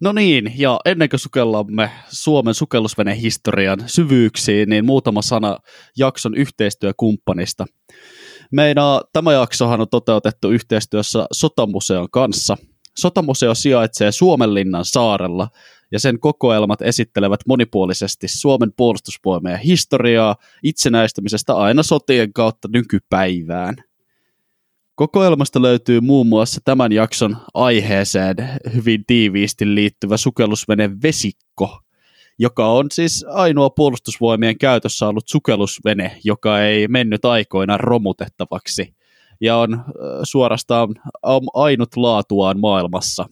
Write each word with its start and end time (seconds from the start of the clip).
No 0.00 0.12
niin, 0.12 0.52
ja 0.56 0.80
ennen 0.84 1.08
kuin 1.08 1.20
sukellamme 1.20 1.90
Suomen 2.08 2.54
sukellusvenehistorian 2.54 3.78
syvyyksiin, 3.86 4.68
niin 4.68 4.84
muutama 4.84 5.22
sana 5.22 5.58
jakson 5.96 6.34
yhteistyökumppanista. 6.34 7.66
Meidän 8.52 8.84
tämä 9.12 9.32
jaksohan 9.32 9.80
on 9.80 9.88
toteutettu 9.88 10.50
yhteistyössä 10.50 11.26
Sotamuseon 11.32 12.10
kanssa. 12.10 12.56
Sotamuseo 12.98 13.54
sijaitsee 13.54 14.12
Suomenlinnan 14.12 14.84
saarella, 14.84 15.48
ja 15.92 16.00
sen 16.00 16.20
kokoelmat 16.20 16.82
esittelevät 16.82 17.40
monipuolisesti 17.46 18.28
Suomen 18.28 18.72
puolustusvoimien 18.76 19.58
historiaa 19.58 20.36
itsenäistymisestä 20.62 21.54
aina 21.54 21.82
sotien 21.82 22.32
kautta 22.32 22.68
nykypäivään. 22.72 23.74
Kokoelmasta 24.96 25.62
löytyy 25.62 26.00
muun 26.00 26.26
muassa 26.26 26.60
tämän 26.64 26.92
jakson 26.92 27.36
aiheeseen 27.54 28.36
hyvin 28.74 29.04
tiiviisti 29.06 29.74
liittyvä 29.74 30.16
sukellusvene 30.16 30.90
Vesikko, 31.02 31.80
joka 32.38 32.66
on 32.66 32.86
siis 32.92 33.24
ainoa 33.28 33.70
puolustusvoimien 33.70 34.58
käytössä 34.58 35.08
ollut 35.08 35.28
sukellusvene, 35.28 36.20
joka 36.24 36.60
ei 36.60 36.88
mennyt 36.88 37.24
aikoina 37.24 37.76
romutettavaksi 37.76 38.94
ja 39.40 39.56
on 39.56 39.84
suorastaan 40.22 40.94
ainut 41.54 41.96
laatuaan 41.96 42.60
maailmassa. 42.60 43.26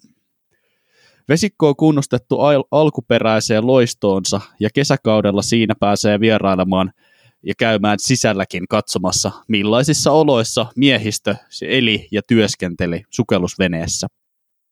Vesikko 1.29 1.69
on 1.69 1.77
kunnostettu 1.77 2.41
al- 2.41 2.65
alkuperäiseen 2.71 3.67
loistoonsa 3.67 4.41
ja 4.61 4.71
kesäkaudella 4.75 5.43
siinä 5.43 5.75
pääsee 5.81 6.21
vierailemaan– 6.21 6.93
ja 7.47 7.55
käymään 7.59 7.99
sisälläkin 7.99 8.69
katsomassa, 8.69 9.31
millaisissa 9.49 10.13
oloissa 10.13 10.67
miehistö 10.77 11.35
eli 11.63 12.09
ja 12.13 12.23
työskenteli 12.29 13.03
sukellusveneessä. 13.11 14.07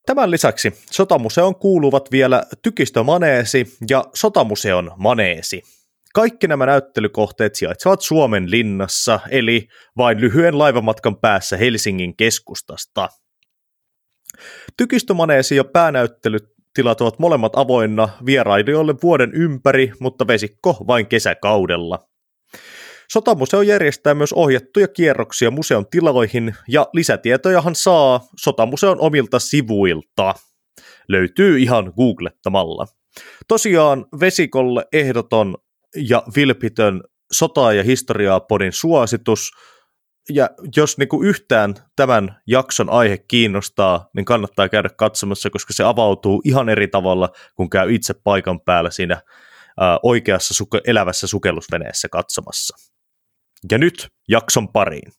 Tämän 0.06 0.30
lisäksi 0.30 0.72
Sotamuseon 0.90 1.54
kuuluvat 1.54 2.10
vielä 2.12 2.42
Tykistömaneesi 2.62 3.76
ja 3.90 4.04
Sotamuseon 4.14 4.90
maneesi. 4.96 5.62
Kaikki 6.14 6.46
nämä 6.46 6.66
näyttelykohteet 6.66 7.54
sijaitsevat 7.54 8.00
Suomen 8.00 8.50
linnassa, 8.50 9.20
eli 9.30 9.68
vain 9.96 10.20
lyhyen 10.20 10.58
laivamatkan 10.58 11.16
päässä 11.16 11.56
Helsingin 11.56 12.16
keskustasta. 12.16 13.08
Tykistömaneesi 14.76 15.56
ja 15.56 15.64
päänäyttelytilat 15.64 17.00
ovat 17.00 17.18
molemmat 17.18 17.52
avoinna 17.56 18.08
vierailijoille 18.26 18.94
vuoden 19.02 19.30
ympäri, 19.34 19.92
mutta 20.00 20.26
vesikko 20.26 20.84
vain 20.86 21.06
kesäkaudella. 21.06 22.11
Sotamuseo 23.12 23.62
järjestää 23.62 24.14
myös 24.14 24.32
ohjattuja 24.32 24.88
kierroksia 24.88 25.50
museon 25.50 25.86
tiloihin 25.90 26.54
ja 26.68 26.86
lisätietojahan 26.92 27.74
saa 27.74 28.20
Sotamuseon 28.40 29.00
omilta 29.00 29.38
sivuilta. 29.38 30.34
Löytyy 31.08 31.58
ihan 31.58 31.92
googlettamalla. 31.96 32.86
Tosiaan 33.48 34.06
Vesikolle 34.20 34.86
ehdoton 34.92 35.54
ja 35.96 36.22
vilpitön 36.36 37.00
sota- 37.32 37.72
ja 37.72 37.82
historiaa 37.82 38.40
podin 38.40 38.72
suositus. 38.72 39.50
Ja 40.30 40.50
jos 40.76 40.98
niinku 40.98 41.22
yhtään 41.22 41.74
tämän 41.96 42.36
jakson 42.46 42.90
aihe 42.90 43.18
kiinnostaa, 43.18 44.08
niin 44.16 44.24
kannattaa 44.24 44.68
käydä 44.68 44.88
katsomassa, 44.96 45.50
koska 45.50 45.72
se 45.72 45.84
avautuu 45.84 46.42
ihan 46.44 46.68
eri 46.68 46.88
tavalla, 46.88 47.28
kun 47.56 47.70
käy 47.70 47.94
itse 47.94 48.14
paikan 48.24 48.60
päällä 48.60 48.90
siinä 48.90 49.22
ää, 49.80 49.98
oikeassa 50.02 50.54
suke- 50.54 50.80
elävässä 50.84 51.26
sukellusveneessä 51.26 52.08
katsomassa. 52.08 52.91
Ja 53.70 53.78
nyt 53.78 54.08
jakson 54.28 54.68
pariin. 54.68 55.12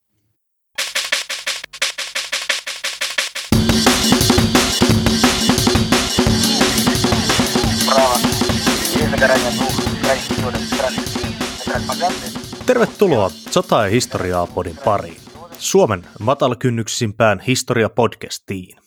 Tervetuloa 12.65 13.29
Sota- 13.29 13.83
ja 13.83 13.89
historiaa 13.89 14.47
podin 14.47 14.77
pariin. 14.85 15.17
Suomen 15.57 16.05
matalakynnyksisimpään 16.19 17.39
historiapodcastiin. 17.39 18.77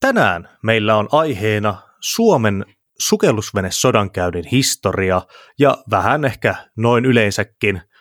Tänään 0.00 0.48
meillä 0.62 0.96
on 0.96 1.08
aiheena 1.12 1.82
Suomen 2.00 2.64
sukellusvene 2.98 3.68
sodankäynnin 3.72 4.44
historia 4.52 5.22
ja 5.58 5.78
vähän 5.90 6.24
ehkä 6.24 6.54
noin 6.76 7.04
yleensäkin– 7.04 7.80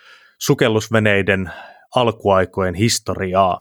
sukellusveneiden 0.46 1.52
alkuaikojen 1.96 2.76
historiaa. 2.76 3.60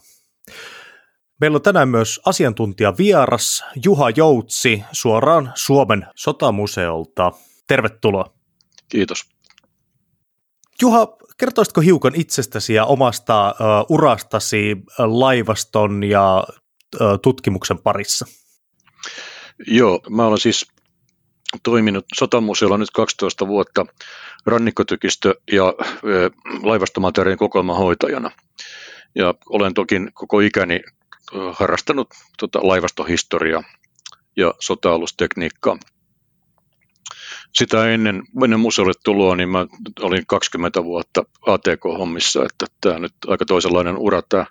Meillä 1.40 1.56
on 1.56 1.62
tänään 1.62 1.88
myös 1.88 2.20
asiantuntija 2.26 2.94
vieras 2.98 3.64
Juha 3.84 4.10
Joutsi 4.10 4.82
suoraan 4.92 5.52
Suomen 5.54 6.06
sotamuseolta. 6.14 7.32
Tervetuloa. 7.66 8.34
Kiitos. 8.88 9.24
Juha, 10.82 11.16
kertoisitko 11.38 11.80
hiukan 11.80 12.12
itsestäsi 12.14 12.74
ja 12.74 12.84
omasta 12.84 13.48
uh, 13.50 13.96
urastasi 13.96 14.76
laivaston 14.98 16.04
ja 16.04 16.44
uh, 17.00 17.20
tutkimuksen 17.22 17.78
parissa? 17.78 18.26
Joo, 19.66 20.00
mä 20.10 20.26
olen 20.26 20.38
siis 20.38 20.71
toiminut 21.62 22.04
sotamuseolla 22.14 22.78
nyt 22.78 22.90
12 22.90 23.46
vuotta 23.46 23.86
rannikkotykistö- 24.46 25.34
ja 25.52 25.74
laivastomateriaalin 26.62 27.38
kokoelman 27.38 27.76
hoitajana. 27.76 28.30
Ja 29.14 29.34
olen 29.46 29.74
toki 29.74 29.94
koko 30.14 30.40
ikäni 30.40 30.80
harrastanut 31.52 32.08
tota 32.38 32.58
laivastohistoriaa 32.62 33.62
ja 34.36 34.54
sota-alustekniikkaa. 34.60 35.78
Sitä 37.54 37.90
ennen, 37.90 38.22
ennen 38.44 38.60
museolle 38.60 38.92
tuloa, 39.04 39.36
niin 39.36 39.48
mä 39.48 39.66
olin 40.00 40.26
20 40.26 40.84
vuotta 40.84 41.24
ATK-hommissa, 41.46 42.44
että 42.44 42.66
tämä 42.80 42.98
nyt 42.98 43.12
aika 43.26 43.44
toisenlainen 43.44 43.98
ura, 43.98 44.22
tämä, 44.28 44.46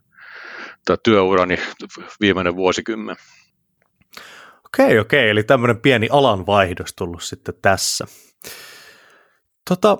tämä 0.86 0.98
työurani 1.04 1.58
viimeinen 2.22 2.56
vuosikymmen. 2.56 3.16
Okei, 4.78 5.00
okei, 5.00 5.30
eli 5.30 5.44
tämmöinen 5.44 5.80
pieni 5.80 6.08
alanvaihdos 6.12 6.94
tullut 6.94 7.24
sitten 7.24 7.54
tässä. 7.62 8.06
Tota, 9.70 9.98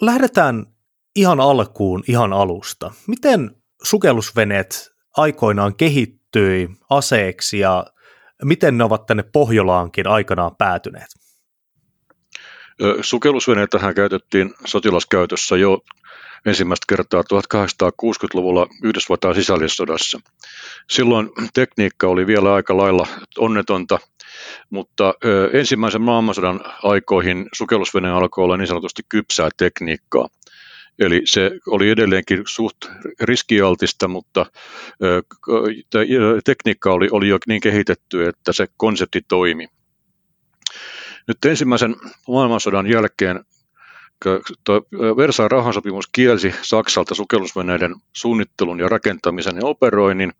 lähdetään 0.00 0.66
ihan 1.16 1.40
alkuun, 1.40 2.02
ihan 2.08 2.32
alusta. 2.32 2.92
Miten 3.06 3.56
sukellusveneet 3.82 4.92
aikoinaan 5.16 5.76
kehittyi 5.76 6.68
aseeksi 6.90 7.58
ja 7.58 7.86
miten 8.44 8.78
ne 8.78 8.84
ovat 8.84 9.06
tänne 9.06 9.22
Pohjolaankin 9.22 10.06
aikanaan 10.06 10.56
päätyneet? 10.56 11.08
Sukellusveneitähän 13.00 13.94
käytettiin 13.94 14.54
sotilaskäytössä 14.64 15.56
jo 15.56 15.78
ensimmäistä 16.46 16.84
kertaa 16.88 17.22
1860-luvulla 17.22 18.66
Yhdysvaltain 18.84 19.34
sisällissodassa. 19.34 20.20
Silloin 20.90 21.30
tekniikka 21.54 22.06
oli 22.06 22.26
vielä 22.26 22.54
aika 22.54 22.76
lailla 22.76 23.06
onnetonta, 23.38 23.98
mutta 24.70 25.14
ensimmäisen 25.52 26.02
maailmansodan 26.02 26.60
aikoihin 26.82 27.48
sukellusvene 27.52 28.10
alkoi 28.10 28.44
olla 28.44 28.56
niin 28.56 28.68
sanotusti 28.68 29.02
kypsää 29.08 29.48
tekniikkaa. 29.56 30.28
Eli 30.98 31.22
se 31.24 31.50
oli 31.66 31.90
edelleenkin 31.90 32.42
suht 32.46 32.76
riskialtista, 33.20 34.08
mutta 34.08 34.46
tekniikka 36.44 36.92
oli, 36.92 37.08
oli 37.10 37.28
jo 37.28 37.38
niin 37.46 37.60
kehitetty, 37.60 38.26
että 38.26 38.52
se 38.52 38.66
konsepti 38.76 39.20
toimi. 39.28 39.68
Nyt 41.28 41.44
ensimmäisen 41.46 41.96
maailmansodan 42.28 42.86
jälkeen 42.86 43.44
Versailles 45.16 45.52
rahansopimus 45.52 46.08
kielsi 46.12 46.54
Saksalta 46.62 47.14
sukellusveneiden 47.14 47.94
suunnittelun 48.12 48.80
ja 48.80 48.88
rakentamisen 48.88 49.56
ja 49.56 49.66
operoinnin, 49.66 50.32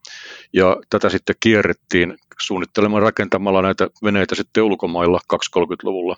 ja 0.52 0.76
tätä 0.90 1.08
sitten 1.08 1.36
kierrettiin 1.40 2.18
suunnittelemaan 2.40 3.02
rakentamalla 3.02 3.62
näitä 3.62 3.88
veneitä 4.04 4.34
sitten 4.34 4.62
ulkomailla 4.62 5.20
230-luvulla. 5.34 6.16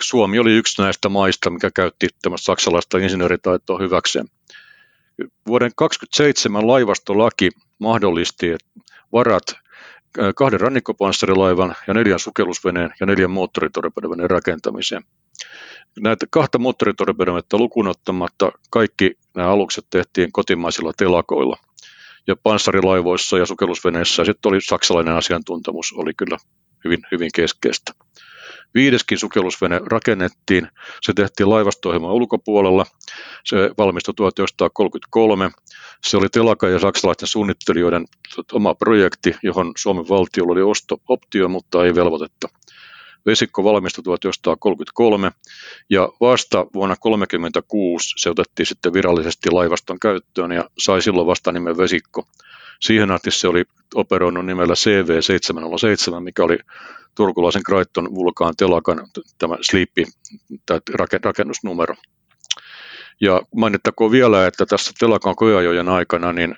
Suomi 0.00 0.38
oli 0.38 0.52
yksi 0.52 0.82
näistä 0.82 1.08
maista, 1.08 1.50
mikä 1.50 1.70
käytti 1.74 2.08
tämmöistä 2.22 2.44
saksalaista 2.44 2.98
insinööritaitoa 2.98 3.78
hyväkseen. 3.78 4.26
Vuoden 5.46 5.70
27 5.76 6.66
laivastolaki 6.66 7.50
mahdollisti 7.78 8.56
varat 9.12 9.42
kahden 10.36 10.60
rannikkopanssarilaivan 10.60 11.74
ja 11.86 11.94
neljän 11.94 12.18
sukellusveneen 12.18 12.94
ja 13.00 13.06
neljän 13.06 13.30
moottoritorpedoveneen 13.30 14.30
rakentamiseen. 14.30 15.02
Näitä 16.00 16.26
kahta 16.30 16.58
moottoritorpedonetta 16.58 17.58
lukuun 17.58 17.88
ottamatta 17.88 18.52
kaikki 18.70 19.18
nämä 19.36 19.48
alukset 19.48 19.86
tehtiin 19.90 20.32
kotimaisilla 20.32 20.92
telakoilla. 20.96 21.56
Ja 22.26 22.36
panssarilaivoissa 22.42 23.38
ja 23.38 23.46
sukellusveneissä 23.46 24.24
sitten 24.24 24.48
oli 24.48 24.60
saksalainen 24.60 25.14
asiantuntemus, 25.14 25.92
oli 25.96 26.14
kyllä 26.14 26.36
hyvin, 26.84 27.00
hyvin 27.12 27.30
keskeistä. 27.34 27.92
Viideskin 28.74 29.18
sukellusvene 29.18 29.80
rakennettiin. 29.86 30.68
Se 31.02 31.12
tehtiin 31.12 31.50
laivasto 31.50 31.90
ulkopuolella. 31.90 32.86
Se 33.44 33.56
valmistui 33.78 34.14
1933. 34.14 35.50
Se 36.04 36.16
oli 36.16 36.28
telaka 36.28 36.68
ja 36.68 36.78
saksalaisten 36.78 37.28
suunnittelijoiden 37.28 38.04
oma 38.52 38.74
projekti, 38.74 39.34
johon 39.42 39.72
Suomen 39.76 40.08
valtiolla 40.08 40.52
oli 40.52 40.62
osto-optio, 40.62 41.48
mutta 41.48 41.84
ei 41.84 41.94
velvoitetta. 41.94 42.48
Vesikko 43.26 43.64
valmistui 43.64 44.04
1933 44.04 45.32
ja 45.90 46.08
vasta 46.20 46.58
vuonna 46.58 46.96
1936 46.96 48.14
se 48.16 48.30
otettiin 48.30 48.66
sitten 48.66 48.92
virallisesti 48.92 49.50
laivaston 49.50 49.98
käyttöön 50.00 50.52
ja 50.52 50.70
sai 50.78 51.02
silloin 51.02 51.26
vasta 51.26 51.52
nimen 51.52 51.76
Vesikko. 51.76 52.26
Siihen 52.80 53.10
asti 53.10 53.30
se 53.30 53.48
oli 53.48 53.64
operoinut 53.94 54.46
nimellä 54.46 54.74
CV707, 54.74 56.20
mikä 56.20 56.44
oli 56.44 56.58
turkulaisen 57.14 57.62
Kraiton 57.62 58.14
Vulkaan 58.14 58.54
telakan 58.56 59.08
tämä 59.38 59.56
Sleepy, 59.60 60.04
tämä 60.66 60.80
rakennusnumero. 61.24 61.94
Ja 63.20 63.42
mainittakoon 63.56 64.10
vielä, 64.10 64.46
että 64.46 64.66
tässä 64.66 64.92
telakan 64.98 65.36
kojajojen 65.36 65.88
aikana 65.88 66.32
niin 66.32 66.54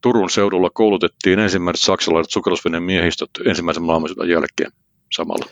Turun 0.00 0.30
seudulla 0.30 0.70
koulutettiin 0.70 1.38
ensimmäiset 1.38 1.84
saksalaiset 1.84 2.32
sukellusveneen 2.32 2.82
miehistöt 2.82 3.30
ensimmäisen 3.46 3.82
maailmansodan 3.82 4.28
jälkeen 4.28 4.72
samalla. 5.12 5.46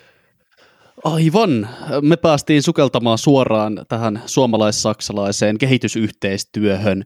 Aivan. 1.04 1.68
Me 2.02 2.16
päästiin 2.16 2.62
sukeltamaan 2.62 3.18
suoraan 3.18 3.84
tähän 3.88 4.22
suomalais-saksalaiseen 4.26 5.58
kehitysyhteistyöhön, 5.58 7.04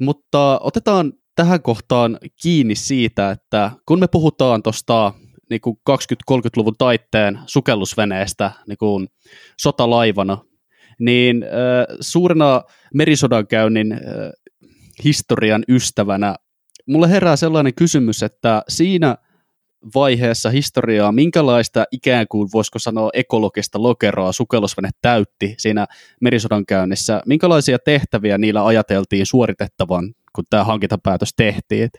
mutta 0.00 0.60
otetaan 0.62 1.12
tähän 1.36 1.62
kohtaan 1.62 2.18
kiinni 2.42 2.74
siitä, 2.74 3.30
että 3.30 3.70
kun 3.86 4.00
me 4.00 4.06
puhutaan 4.08 4.62
tuosta 4.62 5.12
niin 5.50 5.60
20-30-luvun 5.90 6.74
taitteen 6.78 7.38
sukellusveneestä 7.46 8.52
niin 8.68 8.78
kuin 8.78 9.08
sotalaivana, 9.60 10.38
niin 11.00 11.42
äh, 11.42 11.96
suurena 12.00 12.62
merisodankäynnin 12.94 13.92
äh, 13.92 13.98
historian 15.04 15.64
ystävänä 15.68 16.36
mulle 16.88 17.10
herää 17.10 17.36
sellainen 17.36 17.74
kysymys, 17.74 18.22
että 18.22 18.62
siinä 18.68 19.16
vaiheessa 19.94 20.50
historiaa, 20.50 21.12
minkälaista 21.12 21.84
ikään 21.92 22.26
kuin 22.28 22.48
voisiko 22.52 22.78
sanoa 22.78 23.10
ekologista 23.14 23.82
lokeroa 23.82 24.32
sukellusvene 24.32 24.90
täytti 25.02 25.54
siinä 25.58 25.86
merisodan 26.20 26.66
käynnissä, 26.66 27.22
minkälaisia 27.26 27.78
tehtäviä 27.78 28.38
niillä 28.38 28.66
ajateltiin 28.66 29.26
suoritettavan, 29.26 30.14
kun 30.32 30.44
tämä 30.50 30.64
hankintapäätös 30.64 31.34
tehtiin? 31.36 31.90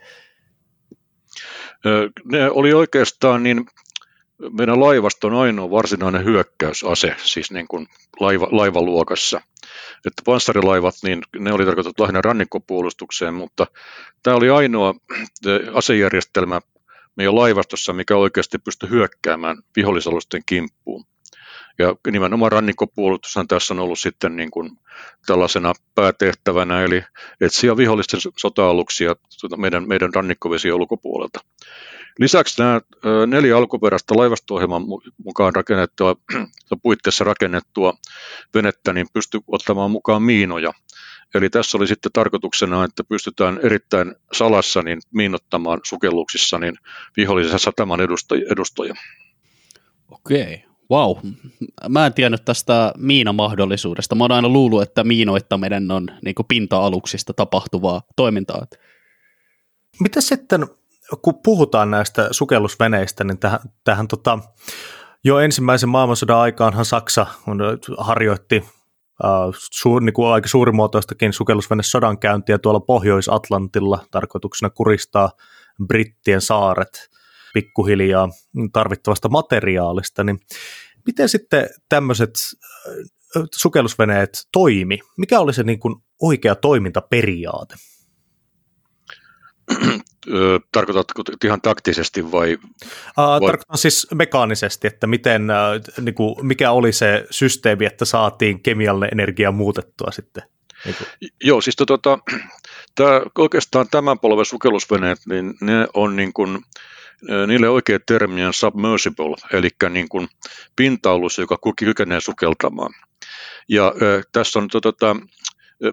Ne 2.24 2.50
oli 2.50 2.72
oikeastaan 2.72 3.42
niin 3.42 3.66
meidän 4.58 4.80
laivaston 4.80 5.34
ainoa 5.34 5.70
varsinainen 5.70 6.24
hyökkäysase, 6.24 7.14
siis 7.24 7.50
niin 7.50 7.68
kuin 7.68 7.86
laiva, 8.20 8.48
laivaluokassa. 8.50 9.40
Että 10.06 10.22
panssarilaivat, 10.24 10.94
niin 11.02 11.22
ne 11.38 11.52
oli 11.52 11.64
tarkoitettu 11.64 12.02
lähinnä 12.02 12.22
rannikkopuolustukseen, 12.22 13.34
mutta 13.34 13.66
tämä 14.22 14.36
oli 14.36 14.50
ainoa 14.50 14.94
asejärjestelmä 15.74 16.60
meidän 17.20 17.34
laivastossa, 17.34 17.92
mikä 17.92 18.16
oikeasti 18.16 18.58
pystyi 18.58 18.90
hyökkäämään 18.90 19.62
vihollisalusten 19.76 20.42
kimppuun. 20.46 21.04
Ja 21.78 21.94
nimenomaan 22.10 22.52
rannikkopuolustushan 22.52 23.48
tässä 23.48 23.74
on 23.74 23.80
ollut 23.80 23.98
sitten 23.98 24.36
niin 24.36 24.50
kuin 24.50 24.70
tällaisena 25.26 25.72
päätehtävänä, 25.94 26.82
eli 26.82 27.04
etsiä 27.40 27.76
vihollisten 27.76 28.20
sota-aluksia 28.36 29.16
tuota 29.40 29.56
meidän, 29.56 29.88
meidän 29.88 30.14
rannikkovesien 30.14 30.74
ulkopuolelta. 30.74 31.40
Lisäksi 32.18 32.62
nämä 32.62 32.80
neljä 33.26 33.56
alkuperäistä 33.56 34.14
laivasto-ohjelman 34.16 34.82
mukaan 35.24 35.54
rakennettua, 35.54 36.16
puitteissa 36.82 37.24
rakennettua 37.24 37.94
venettä, 38.54 38.92
niin 38.92 39.06
pystyi 39.12 39.40
ottamaan 39.46 39.90
mukaan 39.90 40.22
miinoja. 40.22 40.72
Eli 41.34 41.50
tässä 41.50 41.78
oli 41.78 41.86
sitten 41.86 42.12
tarkoituksena, 42.12 42.84
että 42.84 43.04
pystytään 43.04 43.60
erittäin 43.62 44.14
salassa 44.32 44.82
niin 44.82 45.00
miinottamaan 45.14 45.80
sukelluksissa 45.82 46.58
niin 46.58 46.74
vihollisen 47.16 47.58
sataman 47.58 48.00
edustajia. 48.50 48.94
Okei, 50.10 50.64
wow. 50.90 51.16
Mä 51.88 52.06
en 52.06 52.14
tiennyt 52.14 52.44
tästä 52.44 52.92
miinamahdollisuudesta. 52.96 54.14
Mä 54.14 54.24
oon 54.24 54.32
aina 54.32 54.48
luullut, 54.48 54.82
että 54.82 55.04
miinoittaminen 55.04 55.90
on 55.90 56.06
niin 56.24 56.34
pinta-aluksista 56.48 57.32
tapahtuvaa 57.32 58.02
toimintaa. 58.16 58.66
Mitä 60.00 60.20
sitten 60.20 60.66
kun 61.22 61.40
puhutaan 61.44 61.90
näistä 61.90 62.28
sukellusveneistä, 62.30 63.24
niin 63.24 63.38
tähän, 63.38 63.60
tähän 63.84 64.08
tota, 64.08 64.38
jo 65.24 65.38
ensimmäisen 65.38 65.88
maailmansodan 65.88 66.38
aikaanhan 66.38 66.84
Saksa 66.84 67.26
harjoitti 67.98 68.56
äh, 68.56 68.79
suur, 69.72 70.02
niin 70.02 70.12
kuin 70.14 70.28
aika 70.28 70.48
suurimuotoistakin 70.48 71.32
sukellusvene 71.32 71.82
sodankäyntiä 71.82 72.58
tuolla 72.58 72.80
Pohjois-Atlantilla 72.80 74.06
tarkoituksena 74.10 74.70
kuristaa 74.70 75.32
brittien 75.86 76.40
saaret 76.40 77.10
pikkuhiljaa 77.54 78.28
tarvittavasta 78.72 79.28
materiaalista, 79.28 80.24
niin 80.24 80.38
miten 81.06 81.28
sitten 81.28 81.68
tämmöiset 81.88 82.30
sukellusveneet 83.54 84.48
toimi? 84.52 84.98
Mikä 85.18 85.40
oli 85.40 85.54
se 85.54 85.62
niin 85.62 85.80
kuin 85.80 85.96
oikea 86.22 86.54
toimintaperiaate? 86.54 87.74
Tarkoitatko 90.72 91.22
ihan 91.44 91.60
taktisesti 91.60 92.32
vai? 92.32 92.58
Uh, 92.62 93.46
Tarkoitan 93.46 93.78
siis 93.78 94.06
mekaanisesti, 94.14 94.86
että 94.86 95.06
miten, 95.06 95.48
niin 96.00 96.14
kuin, 96.14 96.46
mikä 96.46 96.70
oli 96.70 96.92
se 96.92 97.26
systeemi, 97.30 97.86
että 97.86 98.04
saatiin 98.04 98.62
kemiallinen 98.62 99.10
energia 99.12 99.52
muutettua 99.52 100.10
sitten? 100.10 100.42
Niin 100.84 100.96
kuin. 100.98 101.08
Joo, 101.40 101.60
siis 101.60 101.76
tota, 101.76 102.18
tämä, 102.94 103.20
oikeastaan 103.38 103.86
tämän 103.90 104.18
polven 104.18 104.44
sukellusveneet, 104.44 105.18
niin 105.28 105.54
ne 105.60 105.86
on 105.94 106.16
niin 106.16 106.32
kuin, 106.32 106.58
niille 107.46 107.68
oikea 107.68 107.98
termi 108.06 108.44
on 108.44 108.54
submersible, 108.54 109.36
eli 109.52 109.68
niin 109.90 110.08
kuin 110.08 110.28
pinta-alus, 110.76 111.38
joka 111.38 111.58
kykenee 111.76 112.20
sukeltamaan. 112.20 112.92
Ja 113.68 113.94
tässä 114.32 114.58
on 114.58 114.68
tota, 114.68 115.16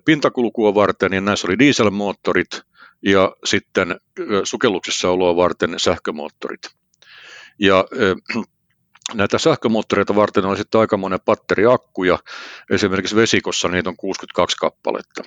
pintakulkua 0.05 0.75
varten, 0.75 1.11
niin 1.11 1.25
näissä 1.25 1.47
oli 1.47 1.59
dieselmoottorit, 1.59 2.61
ja 3.05 3.35
sitten 3.45 3.95
sukelluksessa 4.43 5.09
oloa 5.09 5.35
varten 5.35 5.73
sähkömoottorit. 5.77 6.61
Ja 7.59 7.85
näitä 9.13 9.37
sähkömoottoreita 9.37 10.15
varten 10.15 10.45
on 10.45 10.57
sitten 10.57 10.81
aika 10.81 10.97
monen 10.97 11.19
batteriakkuja, 11.25 12.19
esimerkiksi 12.71 13.15
vesikossa 13.15 13.67
niitä 13.67 13.89
on 13.89 13.97
62 13.97 14.57
kappaletta. 14.57 15.23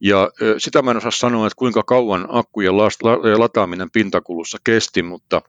Ja 0.00 0.30
sitä 0.58 0.82
mä 0.82 0.90
en 0.90 0.96
osaa 0.96 1.10
sanoa, 1.10 1.46
että 1.46 1.56
kuinka 1.56 1.82
kauan 1.82 2.26
akkujen 2.28 2.76
lataaminen 3.38 3.90
pintakulussa 3.90 4.58
kesti, 4.64 5.02
mutta 5.02 5.42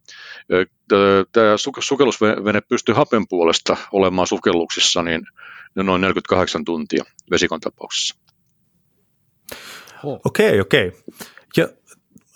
tämä 1.32 1.58
sukellusvene 1.82 2.62
pystyy 2.62 2.96
hapen 2.96 3.28
puolesta 3.28 3.78
olemaan 3.92 4.28
sukelluksissa 4.28 5.04
niin 5.04 5.22
noin 5.76 6.02
48 6.02 6.66
tuntia 6.66 7.04
vesikon 7.32 7.60
tapauksessa. 7.60 8.29
Okei, 10.04 10.60
okei. 10.60 10.88
Okay. 10.88 11.00
Ja 11.58 11.68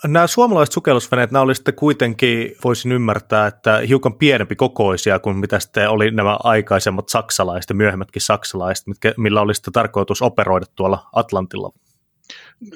nämä 0.08 0.28
suomalaiset 0.28 0.74
sukellusveneet, 0.74 1.32
nämä 1.32 1.44
oli 1.44 1.56
sitten 1.56 1.74
kuitenkin, 1.74 2.56
voisin 2.64 2.92
ymmärtää, 2.92 3.48
että 3.48 3.78
hiukan 3.78 4.14
pienempi 4.14 4.56
kokoisia 4.56 5.20
kuin 5.20 5.38
mitä 5.38 5.60
sitten 5.60 5.90
oli 5.90 6.12
nämä 6.12 6.38
aikaisemmat 6.44 7.10
saksalaiset 7.10 7.70
ja 7.70 7.76
myöhemmätkin 7.76 8.22
saksalaiset, 8.22 8.88
mitkä, 8.88 9.14
millä 9.18 9.42
oli 9.42 9.56
sitten 9.56 9.74
tarkoitus 9.74 10.22
operoida 10.22 10.66
tuolla 10.76 11.10
Atlantilla. 11.14 11.72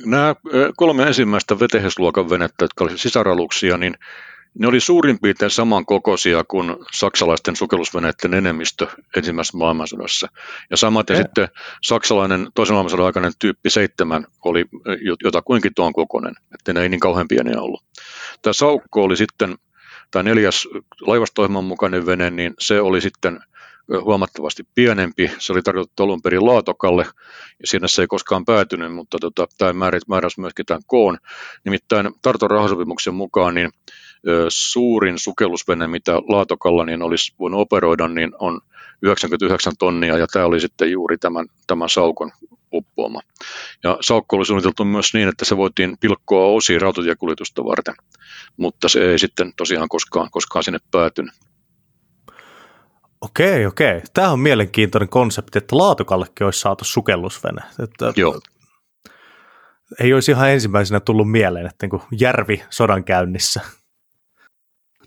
Nämä 0.05 0.35
kolme 0.75 1.03
ensimmäistä 1.03 1.59
vetehesluokan 1.59 2.29
venettä, 2.29 2.63
jotka 2.63 2.83
olivat 2.83 2.99
sisaraluksia, 2.99 3.77
niin 3.77 3.97
ne 4.59 4.67
oli 4.67 4.79
suurin 4.79 5.19
piirtein 5.21 5.51
samankokoisia 5.51 6.43
kuin 6.43 6.75
saksalaisten 6.93 7.55
sukellusveneiden 7.55 8.33
enemmistö 8.33 8.87
ensimmäisessä 9.17 9.57
maailmansodassa. 9.57 10.27
Ja 10.71 10.77
samaten 10.77 11.17
ja. 11.17 11.23
sitten 11.23 11.47
saksalainen 11.83 12.47
toisen 12.55 12.73
maailmansodan 12.73 13.05
aikainen 13.05 13.33
tyyppi 13.39 13.69
7 13.69 14.27
oli 14.45 14.65
jotakuinkin 15.23 15.71
tuon 15.75 15.93
kokoinen, 15.93 16.35
että 16.53 16.73
ne 16.73 16.81
ei 16.81 16.89
niin 16.89 16.99
kauhean 16.99 17.27
pieniä 17.27 17.61
ollut. 17.61 17.83
Tämä 18.41 18.53
Saukko 18.53 19.03
oli 19.03 19.17
sitten, 19.17 19.55
tämä 20.11 20.23
neljäs 20.23 20.67
laivastoiman 21.01 21.63
mukainen 21.63 22.05
vene, 22.05 22.29
niin 22.29 22.53
se 22.59 22.81
oli 22.81 23.01
sitten 23.01 23.39
huomattavasti 24.01 24.63
pienempi. 24.75 25.31
Se 25.39 25.53
oli 25.53 25.61
tarkoitettu 25.61 26.03
alun 26.03 26.21
perin 26.21 26.45
laatokalle, 26.45 27.05
ja 27.59 27.67
siinä 27.67 27.87
se 27.87 28.01
ei 28.01 28.07
koskaan 28.07 28.45
päätynyt, 28.45 28.93
mutta 28.93 29.17
tota, 29.21 29.47
tämä 29.57 29.73
määräsi 29.73 30.39
myöskin 30.39 30.65
tämän 30.65 30.81
koon. 30.87 31.17
Nimittäin 31.65 32.09
Tarton 32.21 32.51
rahasopimuksen 32.51 33.13
mukaan 33.13 33.55
niin 33.55 33.71
suurin 34.47 35.19
sukellusvene, 35.19 35.87
mitä 35.87 36.11
Laatokalla 36.15 36.85
niin 36.85 37.01
olisi 37.01 37.33
voinut 37.39 37.61
operoida, 37.61 38.07
niin 38.07 38.31
on 38.39 38.61
99 39.01 39.73
tonnia, 39.79 40.17
ja 40.17 40.27
tämä 40.27 40.45
oli 40.45 40.59
sitten 40.59 40.91
juuri 40.91 41.17
tämän, 41.17 41.45
tämän 41.67 41.89
saukon 41.89 42.31
uppoama. 42.73 43.21
Ja 43.83 43.97
saukko 44.01 44.35
oli 44.35 44.45
suunniteltu 44.45 44.85
myös 44.85 45.13
niin, 45.13 45.29
että 45.29 45.45
se 45.45 45.57
voitiin 45.57 45.97
pilkkoa 45.99 46.47
osiin 46.47 46.81
rautatiekuljetusta 46.81 47.65
varten, 47.65 47.95
mutta 48.57 48.89
se 48.89 49.11
ei 49.11 49.19
sitten 49.19 49.53
tosiaan 49.57 49.89
koskaan, 49.89 50.31
koskaan 50.31 50.63
sinne 50.63 50.79
päätynyt. 50.91 51.33
Okei, 53.21 53.65
okei. 53.65 54.01
Tämä 54.13 54.31
on 54.31 54.39
mielenkiintoinen 54.39 55.09
konsepti, 55.09 55.57
että 55.57 55.77
Laatokallekin 55.77 56.45
olisi 56.45 56.59
saatu 56.59 56.85
sukellusvene. 56.85 57.61
Että 57.83 58.13
Joo. 58.15 58.39
Ei 59.99 60.13
olisi 60.13 60.31
ihan 60.31 60.49
ensimmäisenä 60.49 60.99
tullut 60.99 61.31
mieleen, 61.31 61.65
että 61.65 61.87
niin 61.87 62.01
järvi 62.19 62.63
sodan 62.69 63.03
käynnissä. 63.03 63.61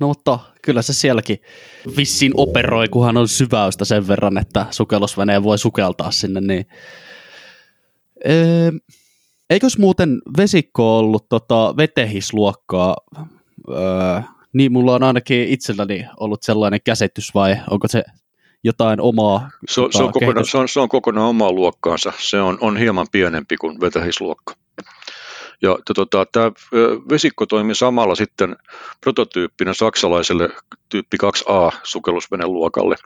No 0.01 0.09
mutta 0.09 0.39
kyllä 0.63 0.83
se 0.83 0.93
sielläkin 0.93 1.39
vissiin 1.97 2.33
operoi, 2.35 2.89
kunhan 2.89 3.17
on 3.17 3.29
syväystä 3.29 3.85
sen 3.85 4.09
verran, 4.09 4.39
että 4.39 4.67
sukellusveneen 4.71 5.43
voi 5.43 5.59
sukeltaa 5.59 6.11
sinne, 6.11 6.41
niin 6.41 6.67
Öö, 8.29 8.71
eikös 9.51 9.79
muuten 9.79 10.19
vesikko 10.37 10.99
ollut 10.99 11.29
tota 11.29 11.77
vetehisluokkaa? 11.77 12.97
Öö, 13.69 14.21
niin 14.53 14.73
mulla 14.73 14.95
on 14.95 15.03
ainakin 15.03 15.49
itselläni 15.49 16.07
ollut 16.21 16.43
sellainen 16.43 16.81
käsitys 16.85 17.35
vai 17.35 17.57
onko 17.71 17.89
se 17.89 18.03
jotain 18.65 19.01
omaa? 19.01 19.51
Se, 19.69 19.81
tota, 19.81 19.99
se, 19.99 20.03
on, 20.03 20.13
kokonaan, 20.13 20.47
se, 20.47 20.59
on, 20.59 20.69
se 20.69 20.81
on 20.81 20.89
kokonaan 20.89 21.29
omaa 21.29 21.53
luokkaansa. 21.53 22.13
Se 22.19 22.41
on, 22.41 22.59
on 22.61 22.77
hieman 22.77 23.07
pienempi 23.13 23.57
kuin 23.57 23.81
vetähisluokka. 23.81 24.55
Ja 25.63 25.79
tota, 25.95 26.27
tämä 26.33 26.53
vesikko 27.11 27.47
toimi 27.47 27.75
samalla 27.75 28.15
sitten 28.15 28.57
prototyyppinä 29.01 29.75
saksalaiselle 29.75 30.49
tyyppi 30.89 31.17
2A 31.25 31.77
sukellusveneluokalle. 31.83 32.97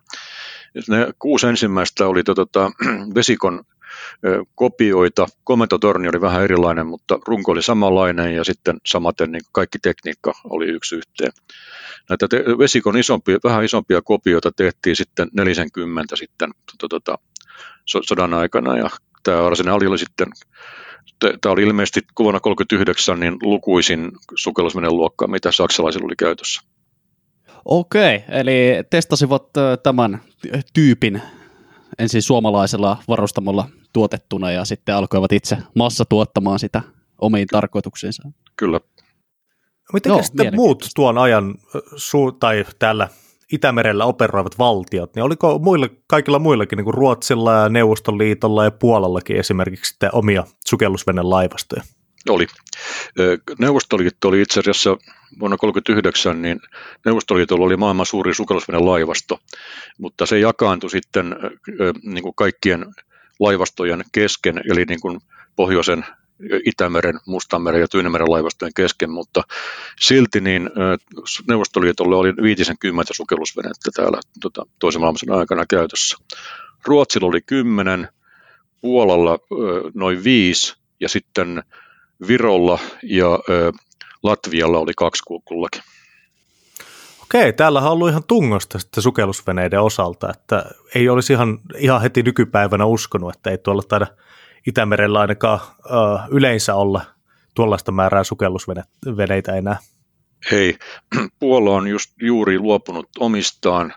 Ne 0.88 1.08
kuusi 1.18 1.46
ensimmäistä 1.46 2.06
oli 2.06 2.22
tota, 2.22 2.70
vesikon 3.14 3.64
kopioita. 4.54 5.26
Komentotorni 5.44 6.08
oli 6.08 6.20
vähän 6.20 6.42
erilainen, 6.42 6.86
mutta 6.86 7.18
runko 7.26 7.52
oli 7.52 7.62
samanlainen 7.62 8.34
ja 8.34 8.44
sitten 8.44 8.76
samaten 8.86 9.32
niin 9.32 9.42
kaikki 9.52 9.78
tekniikka 9.78 10.32
oli 10.44 10.66
yksi 10.66 10.96
yhteen. 10.96 11.32
Näitä 12.08 12.28
te- 12.28 12.44
vesikon 12.58 12.96
isompia, 12.96 13.38
vähän 13.44 13.64
isompia 13.64 14.02
kopioita 14.02 14.52
tehtiin 14.52 14.96
sitten 14.96 15.28
40 15.32 16.16
sitten 16.16 16.50
tota, 16.90 17.18
sodan 17.84 18.34
aikana 18.34 18.76
ja 18.76 18.90
tämä 19.22 19.46
arsenaali 19.46 19.86
oli 19.86 19.98
sitten 19.98 20.28
tämä 21.40 21.52
oli 21.52 21.62
ilmeisesti 21.62 22.00
vuonna 22.18 22.40
1939 22.40 23.20
niin 23.20 23.36
lukuisin 23.42 24.12
sukellusmenen 24.34 24.96
luokkaa, 24.96 25.28
mitä 25.28 25.52
saksalaisilla 25.52 26.06
oli 26.06 26.16
käytössä. 26.16 26.60
Okei, 27.64 28.24
eli 28.28 28.84
testasivat 28.90 29.42
tämän 29.82 30.20
tyypin 30.72 31.22
ensin 31.98 32.22
suomalaisella 32.22 32.96
varustamolla 33.08 33.68
tuotettuna 33.92 34.50
ja 34.50 34.64
sitten 34.64 34.94
alkoivat 34.94 35.32
itse 35.32 35.58
massa 35.74 36.04
tuottamaan 36.04 36.58
sitä 36.58 36.82
omiin 37.20 37.46
tarkoituksiinsa. 37.46 38.22
Kyllä. 38.56 38.80
Miten 39.92 40.10
Joo, 40.10 40.22
sitten 40.22 40.54
muut 40.54 40.88
tuon 40.94 41.18
ajan 41.18 41.54
su- 41.96 42.36
tai 42.40 42.64
täällä 42.78 43.08
Itämerellä 43.54 44.04
operoivat 44.04 44.58
valtiot, 44.58 45.14
niin 45.14 45.22
oliko 45.22 45.58
muilla, 45.58 45.88
kaikilla 46.06 46.38
muillakin, 46.38 46.76
niin 46.76 46.84
kuin 46.84 46.94
Ruotsilla 46.94 47.52
ja 47.52 47.68
Neuvostoliitolla 47.68 48.64
ja 48.64 48.70
Puolallakin 48.70 49.36
esimerkiksi 49.36 49.94
omia 50.12 50.44
sukellusvenelaivastoja? 50.66 51.82
Oli. 52.28 52.46
Neuvostoliitto 53.58 54.28
oli 54.28 54.42
itse 54.42 54.60
asiassa 54.60 54.90
vuonna 55.40 55.56
1939, 55.56 56.42
niin 56.42 56.60
Neuvostoliitolla 57.04 57.64
oli 57.64 57.76
maailman 57.76 58.06
suurin 58.06 58.34
sukellusvenelaivasto, 58.34 59.38
mutta 59.98 60.26
se 60.26 60.38
jakaantui 60.38 60.90
sitten 60.90 61.36
niin 62.02 62.22
kuin 62.22 62.34
kaikkien 62.34 62.86
laivastojen 63.40 64.04
kesken, 64.12 64.60
eli 64.70 64.84
niin 64.84 65.00
kuin 65.00 65.20
pohjoisen 65.56 66.04
Itämeren, 66.66 67.20
Mustanmeren 67.26 67.80
ja 67.80 67.88
Tyynemeren 67.88 68.30
laivastojen 68.30 68.74
kesken, 68.76 69.10
mutta 69.10 69.42
silti 70.00 70.40
niin 70.40 70.70
Neuvostoliitolle 71.48 72.16
oli 72.16 72.36
50 72.42 73.14
sukellusvenettä 73.14 73.90
täällä 73.94 74.20
tota, 74.40 74.66
toisen 74.78 75.00
maailmansodan 75.00 75.38
aikana 75.38 75.66
käytössä. 75.66 76.16
Ruotsilla 76.84 77.26
oli 77.26 77.40
10, 77.40 78.08
Puolalla 78.80 79.38
noin 79.94 80.24
5 80.24 80.76
ja 81.00 81.08
sitten 81.08 81.62
Virolla 82.28 82.78
ja 83.02 83.38
Latvialla 84.22 84.78
oli 84.78 84.92
kaksi 84.96 85.22
kullakin. 85.44 85.82
Okei, 87.22 87.52
täällä 87.52 87.80
on 87.80 87.92
ollut 87.92 88.08
ihan 88.08 88.24
tungosta 88.24 88.78
sitten 88.78 89.02
sukellusveneiden 89.02 89.80
osalta, 89.80 90.30
että 90.30 90.64
ei 90.94 91.08
olisi 91.08 91.32
ihan, 91.32 91.58
ihan 91.76 92.02
heti 92.02 92.22
nykypäivänä 92.22 92.84
uskonut, 92.84 93.34
että 93.36 93.50
ei 93.50 93.58
tuolla 93.58 93.82
taida 93.82 94.06
Itämerellä 94.66 95.20
ainakaan 95.20 95.60
ö, 95.86 95.90
yleensä 96.30 96.74
olla 96.74 97.04
tuollaista 97.54 97.92
määrää 97.92 98.24
sukellusveneitä 98.24 99.54
enää. 99.54 99.76
Hei, 100.50 100.78
Puola 101.40 101.70
on 101.70 101.88
just 101.88 102.10
juuri 102.22 102.58
luopunut 102.58 103.08
omistaan, 103.18 103.94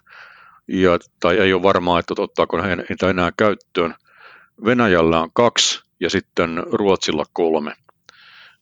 ja, 0.68 1.00
tai 1.20 1.38
ei 1.38 1.54
ole 1.54 1.64
varmaa, 1.64 2.00
että 2.00 2.14
ottaako 2.18 2.62
he 2.62 2.76
niitä 2.76 3.10
enää 3.10 3.32
käyttöön. 3.38 3.96
Venäjällä 4.66 5.22
on 5.22 5.30
kaksi 5.34 5.82
ja 6.00 6.10
sitten 6.10 6.64
Ruotsilla 6.72 7.26
kolme. 7.34 7.74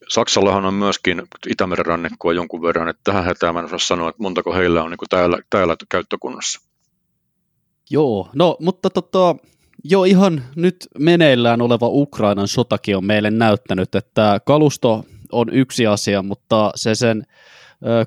Saksallahan 0.08 0.66
on 0.66 0.74
myöskin 0.74 1.24
Itämeren 1.50 1.86
rannikkoa 1.86 2.34
jonkun 2.34 2.62
verran, 2.62 2.90
että 2.90 3.02
tähän 3.04 3.24
hätään 3.24 3.54
mä 3.54 3.60
en 3.60 3.66
osaa 3.66 3.80
sanoa, 3.80 4.10
että 4.10 4.24
montako 4.24 4.54
heillä 4.54 4.84
on 4.84 4.92
niin 4.92 5.00
täällä, 5.10 5.38
täällä 5.50 5.76
käyttökunnassa. 5.90 6.62
Joo, 7.90 8.30
no 8.36 8.58
mutta 8.60 8.90
tota, 8.90 9.36
jo 9.90 10.04
ihan 10.04 10.44
nyt 10.56 10.76
meneillään 11.00 11.62
oleva 11.62 11.88
Ukrainan 11.88 12.48
sotakin 12.48 12.98
on 12.98 13.06
meille 13.06 13.32
näyttänyt, 13.32 13.96
että 13.96 14.40
kalusto 14.46 15.06
on 15.32 15.50
yksi 15.52 15.88
asia, 15.88 16.24
mutta 16.24 16.72
se 16.76 16.96
sen 16.96 17.24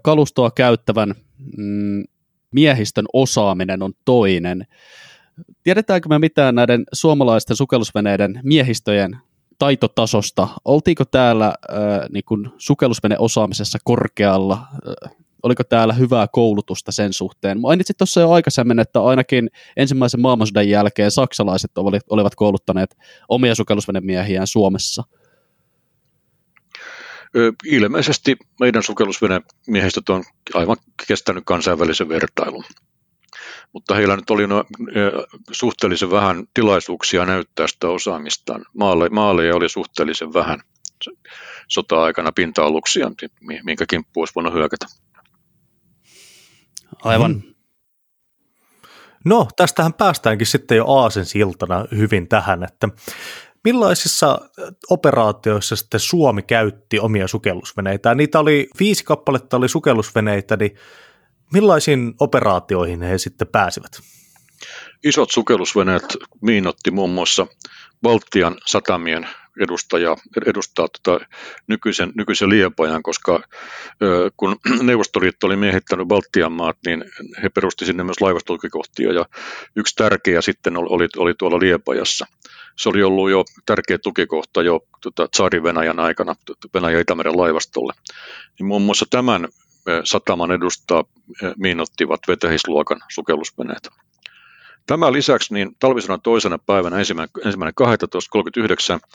kalustoa 0.02 0.50
käyttävän 0.50 1.14
mm, 1.56 2.04
miehistön 2.50 3.04
osaaminen 3.12 3.82
on 3.82 3.92
toinen. 4.04 4.66
Tiedetäänkö 5.62 6.08
me 6.08 6.18
mitään 6.18 6.54
näiden 6.54 6.84
suomalaisten 6.92 7.56
sukellusveneiden 7.56 8.40
miehistöjen 8.42 9.16
taitotasosta? 9.58 10.48
Oltiinko 10.64 11.04
täällä 11.04 11.46
äh, 11.46 11.54
niin 12.10 12.52
sukellusveneosaamisessa 12.58 13.78
korkealla? 13.84 14.66
Äh, 15.04 15.16
oliko 15.42 15.64
täällä 15.64 15.94
hyvää 15.94 16.26
koulutusta 16.32 16.92
sen 16.92 17.12
suhteen? 17.12 17.60
Mainitsit 17.60 17.96
tuossa 17.96 18.20
jo 18.20 18.30
aikaisemmin, 18.30 18.78
että 18.78 19.00
ainakin 19.00 19.50
ensimmäisen 19.76 20.20
maailmansodan 20.20 20.68
jälkeen 20.68 21.10
saksalaiset 21.10 21.70
olivat 22.10 22.34
kouluttaneet 22.36 22.96
omia 23.28 23.54
sukellusvenemiehiään 23.54 24.46
Suomessa. 24.46 25.04
Ilmeisesti 27.64 28.36
meidän 28.60 28.82
sukellusvenemiehistöt 28.82 30.08
on 30.08 30.24
aivan 30.54 30.76
kestänyt 31.06 31.44
kansainvälisen 31.46 32.08
vertailun 32.08 32.64
mutta 33.72 33.94
heillä 33.94 34.16
nyt 34.16 34.30
oli 34.30 34.46
no, 34.46 34.64
suhteellisen 35.52 36.10
vähän 36.10 36.44
tilaisuuksia 36.54 37.24
näyttää 37.24 37.66
sitä 37.66 37.88
osaamistaan. 37.88 38.64
Maale, 38.74 39.08
maaleja 39.08 39.56
oli 39.56 39.68
suhteellisen 39.68 40.34
vähän 40.34 40.60
sota-aikana 41.68 42.32
pinta-aluksia, 42.32 43.10
minkä 43.64 43.86
kimppu 43.88 44.20
olisi 44.20 44.34
voinut 44.34 44.54
hyökätä. 44.54 44.86
Aivan. 47.02 47.32
Hmm. 47.32 47.54
No, 49.24 49.48
tästähän 49.56 49.94
päästäänkin 49.94 50.46
sitten 50.46 50.76
jo 50.76 50.86
Aasen 50.86 51.26
siltana 51.26 51.84
hyvin 51.96 52.28
tähän, 52.28 52.64
että 52.64 52.88
millaisissa 53.64 54.38
operaatioissa 54.90 55.76
sitten 55.76 56.00
Suomi 56.00 56.42
käytti 56.42 56.98
omia 56.98 57.28
sukellusveneitä? 57.28 58.14
Niitä 58.14 58.38
oli 58.38 58.68
viisi 58.80 59.04
kappaletta 59.04 59.56
oli 59.56 59.68
sukellusveneitä, 59.68 60.56
niin 60.56 60.76
millaisiin 61.52 62.14
operaatioihin 62.20 63.02
he 63.02 63.18
sitten 63.18 63.48
pääsivät? 63.48 64.00
Isot 65.04 65.30
sukellusveneet 65.30 66.04
miinotti 66.42 66.90
muun 66.90 67.10
muassa 67.10 67.46
Baltian 68.02 68.56
satamien 68.66 69.28
edustaja, 69.60 70.16
edustaa 70.46 70.88
tota 70.88 71.26
nykyisen, 71.66 72.12
nykyisen 72.16 72.48
Liepajan, 72.48 73.02
koska 73.02 73.40
ö, 74.02 74.30
kun 74.36 74.56
Neuvostoliitto 74.82 75.46
oli 75.46 75.56
miehittänyt 75.56 76.08
Baltian 76.08 76.52
maat, 76.52 76.76
niin 76.86 77.04
he 77.42 77.48
perusti 77.48 77.86
sinne 77.86 78.04
myös 78.04 78.20
laivastolkikohtia 78.20 79.12
ja 79.12 79.26
yksi 79.76 79.94
tärkeä 79.96 80.40
sitten 80.40 80.76
oli, 80.76 81.08
oli 81.16 81.34
tuolla 81.38 81.58
Liepajassa. 81.58 82.26
Se 82.76 82.88
oli 82.88 83.02
ollut 83.02 83.30
jo 83.30 83.44
tärkeä 83.66 83.98
tukikohta 83.98 84.62
jo 84.62 84.80
tota, 85.00 85.28
Tsaari 85.28 85.62
Venäjän 85.62 86.00
aikana 86.00 86.34
Venäjän 86.74 87.00
Itämeren 87.00 87.36
laivastolle. 87.36 87.92
Niin 88.58 88.66
muun 88.66 88.82
muassa 88.82 89.06
tämän 89.10 89.48
sataman 90.04 90.52
edustaa 90.52 91.04
miinottivat 91.56 92.20
vetähisluokan 92.28 93.00
sukellusveneet. 93.08 93.88
Tämän 94.88 95.12
lisäksi 95.12 95.54
niin 95.54 95.76
talvisodan 95.78 96.20
toisena 96.20 96.58
päivänä 96.58 96.98
ensimmäinen, 96.98 97.30
ensimmäinen 97.44 97.74
12.39 99.02 99.08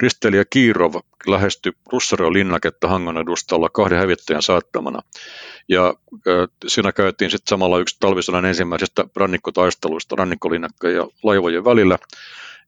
risteilijä 0.00 0.44
Kiirov 0.50 0.94
lähestyi 1.26 1.72
Russareo 1.92 2.32
linnaketta 2.32 2.88
Hangon 2.88 3.18
edustalla 3.18 3.68
kahden 3.68 3.98
hävittäjän 3.98 4.42
saattamana. 4.42 5.02
Ja 5.68 5.94
äh, 6.12 6.48
siinä 6.66 6.92
käytiin 6.92 7.30
sitten 7.30 7.50
samalla 7.50 7.78
yksi 7.78 7.96
talvisodan 8.00 8.44
ensimmäisestä 8.44 9.04
rannikkotaisteluista 9.16 10.16
rannikkolinnakka 10.16 10.88
ja 10.88 11.08
laivojen 11.22 11.64
välillä. 11.64 11.98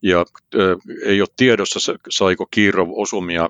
Ja 0.02 0.20
äh, 0.20 0.60
ei 1.04 1.20
ole 1.20 1.28
tiedossa, 1.36 1.92
saiko 2.10 2.46
Kiirov 2.50 2.88
osumia 2.92 3.48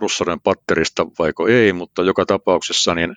Russaren 0.00 0.40
patterista 0.40 1.06
vaiko 1.18 1.48
ei, 1.48 1.72
mutta 1.72 2.02
joka 2.02 2.26
tapauksessa 2.26 2.94
niin 2.94 3.16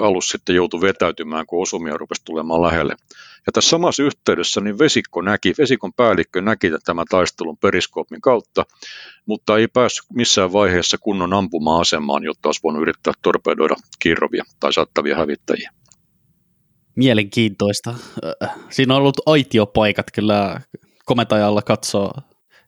alus 0.00 0.28
sitten 0.28 0.56
joutui 0.56 0.80
vetäytymään, 0.80 1.46
kun 1.46 1.62
osumia 1.62 1.96
rupesi 1.96 2.22
tulemaan 2.24 2.62
lähelle. 2.62 2.94
Ja 3.46 3.52
tässä 3.52 3.70
samassa 3.70 4.02
yhteydessä 4.02 4.60
niin 4.60 4.78
vesikko 4.78 5.22
näki, 5.22 5.54
vesikon 5.58 5.92
päällikkö 5.92 6.40
näki 6.40 6.70
tämän 6.84 7.06
taistelun 7.10 7.58
periskoopin 7.58 8.20
kautta, 8.20 8.66
mutta 9.26 9.58
ei 9.58 9.68
päässyt 9.68 10.04
missään 10.12 10.52
vaiheessa 10.52 10.98
kunnon 10.98 11.32
ampuma-asemaan, 11.32 12.24
jotta 12.24 12.48
olisi 12.48 12.60
voinut 12.62 12.82
yrittää 12.82 13.12
torpedoida 13.22 13.74
kirrovia 13.98 14.44
tai 14.60 14.72
saattavia 14.72 15.16
hävittäjiä. 15.16 15.70
Mielenkiintoista. 16.96 17.94
Siinä 18.70 18.94
on 18.94 19.00
ollut 19.00 19.20
aitiopaikat 19.26 20.06
kyllä 20.14 20.60
komentajalla 21.04 21.62
katsoa 21.62 22.22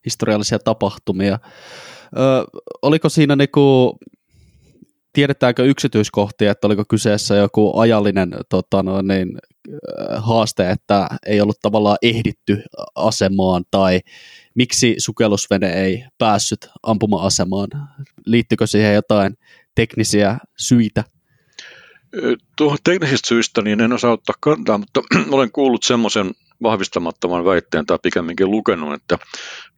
historiallisia 0.04 0.58
tapahtumia. 0.58 1.38
Ö, 2.16 2.44
oliko 2.82 3.08
siinä 3.08 3.36
niinku, 3.36 3.98
tiedetäänkö 5.12 5.64
yksityiskohtia, 5.64 6.50
että 6.50 6.66
oliko 6.66 6.84
kyseessä 6.88 7.34
joku 7.34 7.78
ajallinen 7.78 8.30
tota 8.48 8.82
no, 8.82 9.02
niin, 9.02 9.38
haaste, 10.16 10.70
että 10.70 11.08
ei 11.26 11.40
ollut 11.40 11.58
tavallaan 11.62 11.98
ehditty 12.02 12.62
asemaan, 12.94 13.64
tai 13.70 14.00
miksi 14.54 14.94
sukellusvene 14.98 15.72
ei 15.72 16.04
päässyt 16.18 16.68
ampuma-asemaan? 16.82 17.68
Liittyykö 18.26 18.66
siihen 18.66 18.94
jotain 18.94 19.34
teknisiä 19.74 20.38
syitä? 20.58 21.04
Tuohon 22.56 22.78
teknisistä 22.84 23.28
syistä 23.28 23.62
niin 23.62 23.80
en 23.80 23.92
osaa 23.92 24.12
ottaa 24.12 24.34
kantaa, 24.40 24.78
mutta 24.78 25.02
olen 25.30 25.52
kuullut 25.52 25.82
semmoisen 25.82 26.30
vahvistamattoman 26.62 27.44
väitteen 27.44 27.86
tai 27.86 27.98
pikemminkin 28.02 28.50
lukenut, 28.50 28.94
että 28.94 29.18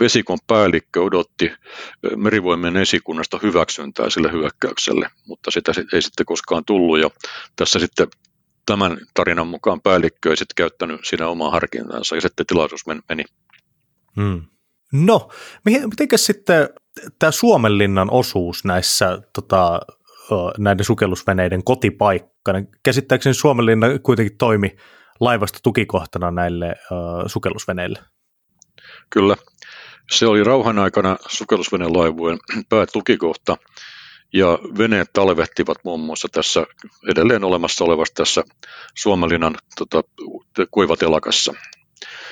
vesikon 0.00 0.38
päällikkö 0.47 1.03
odotti 1.03 1.53
merivoimien 2.17 2.76
esikunnasta 2.76 3.38
hyväksyntää 3.43 4.11
sille 4.11 4.33
hyökkäykselle, 4.33 5.09
mutta 5.26 5.50
sitä 5.50 5.73
ei 5.93 6.03
sitten 6.03 6.26
koskaan 6.26 6.64
tullut 6.64 7.00
ja 7.00 7.11
tässä 7.57 7.79
sitten 7.79 8.09
tämän 8.67 8.99
tarinan 9.14 9.47
mukaan 9.47 9.81
päällikkö 9.81 10.31
ei 10.31 10.37
sitten 10.37 10.55
käyttänyt 10.57 11.00
siinä 11.05 11.29
omaa 11.29 11.50
harkintansa 11.50 12.14
ja 12.14 12.21
sitten 12.21 12.47
tilaisuus 12.47 12.87
meni. 12.87 13.25
Hmm. 14.17 14.43
No, 14.93 15.29
miten 15.64 16.19
sitten 16.19 16.69
tämä 17.19 17.31
Suomenlinnan 17.31 18.11
osuus 18.11 18.64
näissä 18.64 19.23
tota, 19.33 19.81
näiden 20.59 20.85
sukellusveneiden 20.85 21.64
kotipaikkana? 21.64 22.62
Käsittääkseni 22.83 23.35
Suomenlinna 23.35 23.87
kuitenkin 24.03 24.37
toimi 24.38 24.76
laivasta 25.21 25.59
tukikohtana 25.62 26.30
näille 26.30 26.75
uh, 26.90 27.23
sukellusveneille. 27.26 27.99
Kyllä. 29.11 29.37
Se 30.11 30.26
oli 30.26 30.44
rauhan 30.44 30.78
aikana 30.78 31.16
sukellusvenelaivujen 31.28 32.38
päätukikohta, 32.68 33.56
ja 34.35 34.59
veneet 34.78 35.12
talvehtivat 35.12 35.78
muun 35.85 36.00
muassa 36.00 36.28
tässä 36.33 36.66
edelleen 37.11 37.44
olemassa 37.44 37.85
olevassa 37.85 38.14
tässä 38.14 38.44
Suomenlinnan 38.94 39.56
tota, 39.78 40.02
kuivatelakassa. 40.71 41.54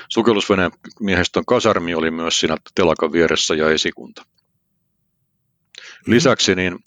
Sukellusveneen 0.09 0.71
miehistön 0.99 1.45
kasarmi 1.45 1.95
oli 1.95 2.11
myös 2.11 2.39
siinä 2.39 2.57
telakan 2.75 3.11
vieressä 3.11 3.55
ja 3.55 3.69
esikunta. 3.69 4.21
Mm-hmm. 4.21 6.13
Lisäksi 6.13 6.55
niin 6.55 6.79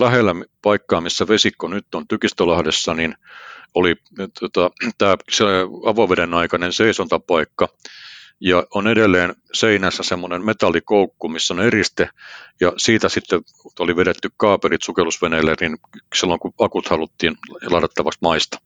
lähellä 0.00 0.34
paikkaa, 0.62 1.00
missä 1.00 1.28
vesikko 1.28 1.68
nyt 1.68 1.94
on 1.94 2.08
Tykistölahdessa, 2.08 2.94
niin 2.94 3.14
oli 3.74 3.96
tota, 4.40 4.70
tämä 4.98 5.16
avoveden 5.86 6.34
aikainen 6.34 6.72
seisontapaikka, 6.72 7.68
ja 8.40 8.66
on 8.74 8.88
edelleen 8.88 9.34
seinässä 9.52 10.02
semmoinen 10.02 10.44
metallikoukku, 10.44 11.28
missä 11.28 11.54
on 11.54 11.60
eriste, 11.60 12.08
ja 12.60 12.72
siitä 12.76 13.08
sitten 13.08 13.40
oli 13.78 13.96
vedetty 13.96 14.30
kaaperit 14.36 14.82
sukellusveneille, 14.82 15.54
niin 15.60 15.76
silloin 16.14 16.40
kun 16.40 16.52
akut 16.58 16.88
haluttiin 16.88 17.36
ladattavaksi 17.70 18.18
maista. 18.22 18.58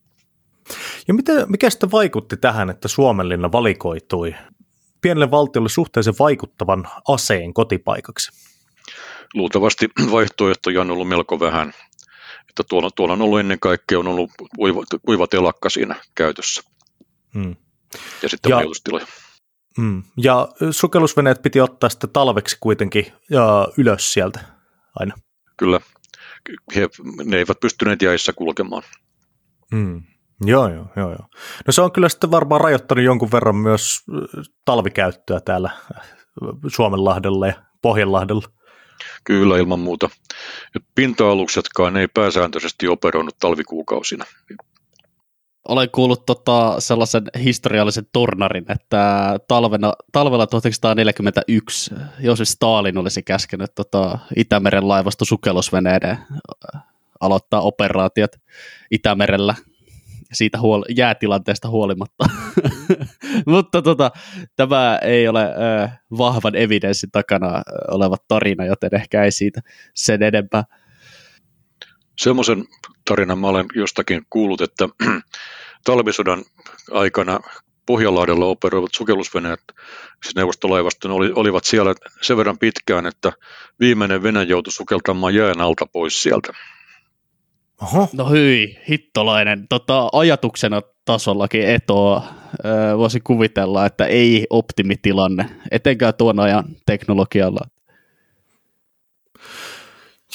Ja 1.08 1.14
mitä, 1.14 1.46
mikä 1.46 1.70
sitten 1.70 1.90
vaikutti 1.90 2.36
tähän, 2.36 2.70
että 2.70 2.88
Suomenlinna 2.88 3.52
valikoitui 3.52 4.34
pienelle 5.00 5.30
valtiolle 5.30 5.68
suhteellisen 5.68 6.14
vaikuttavan 6.18 6.88
aseen 7.08 7.54
kotipaikaksi? 7.54 8.51
Luultavasti 9.34 9.88
vaihtoehtoja 10.12 10.80
on 10.80 10.90
ollut 10.90 11.08
melko 11.08 11.40
vähän 11.40 11.72
että 12.52 12.62
tuolla, 12.68 12.90
tuolla 12.90 13.12
on 13.12 13.22
ollut 13.22 13.40
ennen 13.40 13.60
kaikkea 13.60 13.98
on 13.98 14.08
ollut 14.08 14.30
kuiva, 14.56 14.82
kuiva 15.06 15.26
telakka 15.26 15.70
siinä 15.70 15.96
käytössä. 16.14 16.62
Hmm. 17.34 17.56
Ja 18.22 18.28
sitten 18.28 18.50
ja, 18.50 18.56
majoitustiloja. 18.56 19.06
Hmm. 19.80 20.02
Ja 20.16 20.48
sukellusveneet 20.70 21.42
piti 21.42 21.60
ottaa 21.60 21.90
sitten 21.90 22.10
talveksi 22.10 22.56
kuitenkin 22.60 23.12
ja 23.30 23.68
ylös 23.78 24.12
sieltä 24.12 24.40
aina. 24.94 25.14
Kyllä. 25.56 25.80
He, 26.74 26.88
ne 27.24 27.36
eivät 27.36 27.60
pystyneet 27.60 28.02
jäissä 28.02 28.32
kulkemaan. 28.32 28.82
Hmm. 29.74 30.02
Joo, 30.44 30.68
joo, 30.68 30.86
joo, 30.96 31.08
joo. 31.10 31.26
No 31.66 31.72
se 31.72 31.82
on 31.82 31.92
kyllä 31.92 32.08
sitten 32.08 32.30
varmaan 32.30 32.60
rajoittanut 32.60 33.04
jonkun 33.04 33.32
verran 33.32 33.56
myös 33.56 34.00
talvikäyttöä 34.64 35.40
täällä 35.40 35.70
Suomenlahdella 36.66 37.46
ja 37.46 37.54
Pohjanlahdella. 37.82 38.48
Kyllä 39.24 39.58
ilman 39.58 39.80
muuta. 39.80 40.10
Pinta-aluksetkaan 40.94 41.96
ei 41.96 42.08
pääsääntöisesti 42.08 42.88
operoinut 42.88 43.38
talvikuukausina. 43.40 44.24
Olen 45.68 45.90
kuullut 45.90 46.26
tota 46.26 46.76
sellaisen 46.78 47.22
historiallisen 47.44 48.04
tornarin, 48.12 48.64
että 48.68 49.38
talvena, 49.48 49.92
talvella 50.12 50.46
1941 50.46 51.94
Josef 52.20 52.48
Stalin 52.48 52.98
olisi 52.98 53.22
käskenyt 53.22 53.74
tota 53.74 54.18
Itämeren 54.36 54.88
laivasto 54.88 55.24
sukellusveneiden 55.24 56.18
aloittaa 57.20 57.60
operaatiot 57.60 58.30
Itämerellä 58.90 59.54
siitä 60.32 60.58
huol- 60.58 60.94
jäätilanteesta 60.96 61.68
huolimatta. 61.68 62.24
Mutta 63.46 63.82
tota, 63.82 64.10
tämä 64.56 64.98
ei 65.02 65.28
ole 65.28 65.42
ö, 65.44 65.88
vahvan 66.18 66.56
evidenssin 66.56 67.10
takana 67.10 67.62
oleva 67.90 68.16
tarina, 68.28 68.64
joten 68.64 68.94
ehkä 68.94 69.24
ei 69.24 69.32
siitä 69.32 69.60
sen 69.94 70.22
enempää. 70.22 70.64
Semmoisen 72.18 72.64
tarinan 73.08 73.38
mä 73.38 73.46
olen 73.46 73.66
jostakin 73.74 74.22
kuullut, 74.30 74.60
että 74.60 74.88
talvisodan 75.84 76.44
aikana 76.90 77.40
Pohjanlahdella 77.86 78.44
operoivat 78.44 78.90
sukellusveneet, 78.94 79.60
siis 80.24 80.34
neuvostolaivaston, 80.36 81.10
oli, 81.10 81.32
olivat 81.34 81.64
siellä 81.64 81.94
sen 82.20 82.36
verran 82.36 82.58
pitkään, 82.58 83.06
että 83.06 83.32
viimeinen 83.80 84.22
Venäjä 84.22 84.46
joutui 84.46 84.72
sukeltamaan 84.72 85.34
jään 85.34 85.60
alta 85.60 85.86
pois 85.86 86.22
sieltä. 86.22 86.52
Oho. 87.82 88.08
No 88.12 88.30
hyi, 88.30 88.78
hittolainen. 88.88 89.68
Tota, 89.68 90.08
ajatuksena 90.12 90.82
tasollakin 91.04 91.68
etoa 91.68 92.22
öö, 92.64 92.98
voisi 92.98 93.20
kuvitella, 93.20 93.86
että 93.86 94.06
ei 94.06 94.46
optimitilanne, 94.50 95.50
etenkään 95.70 96.14
tuon 96.14 96.40
ajan 96.40 96.64
teknologialla. 96.86 97.60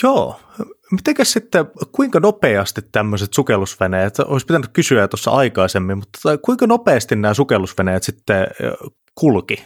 Joo. 0.03 0.39
Mitenkäs 0.91 1.31
sitten, 1.31 1.65
kuinka 1.91 2.19
nopeasti 2.19 2.81
tämmöiset 2.91 3.33
sukellusveneet, 3.33 4.19
olisi 4.19 4.45
pitänyt 4.45 4.69
kysyä 4.73 5.07
tuossa 5.07 5.31
aikaisemmin, 5.31 5.97
mutta 5.97 6.37
kuinka 6.37 6.67
nopeasti 6.67 7.15
nämä 7.15 7.33
sukellusveneet 7.33 8.03
sitten 8.03 8.47
kulki? 9.15 9.65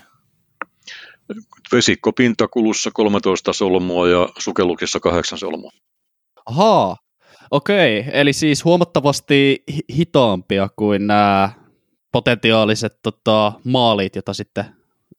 Vesikkopintakulussa 1.72 2.92
13 2.94 3.54
solmua 3.54 4.10
ja 4.10 4.30
sukellukissa 4.38 5.00
8 5.00 5.38
solmua. 5.38 5.72
Ahaa, 6.46 6.98
Okei, 7.52 8.06
eli 8.12 8.34
siis 8.34 8.66
huomattavasti 8.66 9.64
hitaampia 9.96 10.70
kuin 10.76 11.08
nämä 11.08 11.50
potentiaaliset 12.12 12.94
tota, 13.04 13.54
maalit, 13.64 14.16
joita 14.16 14.34
sitten 14.34 14.66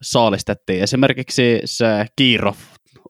saalistettiin. 0.02 0.82
Esimerkiksi 0.82 1.60
se 1.64 2.06
Kiirov 2.16 2.54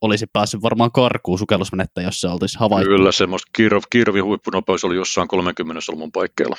olisi 0.01 0.27
päässyt 0.33 0.63
varmaan 0.63 0.93
karkuun 0.93 1.39
sukellusvenettä, 1.39 2.03
jos 2.03 2.21
se 2.21 2.29
olisi 2.29 2.59
havaittu. 2.59 2.91
Kyllä, 2.91 3.13
semmoista 3.13 3.51
Kiirov, 3.57 3.83
Kiirovin 3.91 4.25
huippunopeus 4.25 4.85
oli 4.85 4.97
jossain 4.97 5.29
30 5.29 5.81
solmun 5.81 6.13
paikkeilla. 6.13 6.57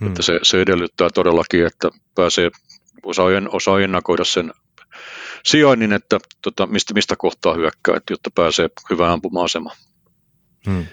Hmm. 0.00 0.08
Että 0.08 0.22
se, 0.22 0.40
se 0.42 0.60
edellyttää 0.60 1.08
todellakin, 1.14 1.66
että 1.66 1.90
pääsee, 2.14 2.50
osaa, 3.02 3.26
osaa 3.52 3.80
ennakoida 3.80 4.24
sen 4.24 4.52
sijainnin, 5.44 5.92
että 5.92 6.18
tota, 6.42 6.66
mistä, 6.66 6.94
mistä 6.94 7.16
kohtaa 7.18 7.54
hyökkää, 7.54 8.00
jotta 8.10 8.30
pääsee 8.34 8.68
hyvään 8.90 9.12
ampuma-asemaan. 9.12 9.76
Hmm. 10.66 10.86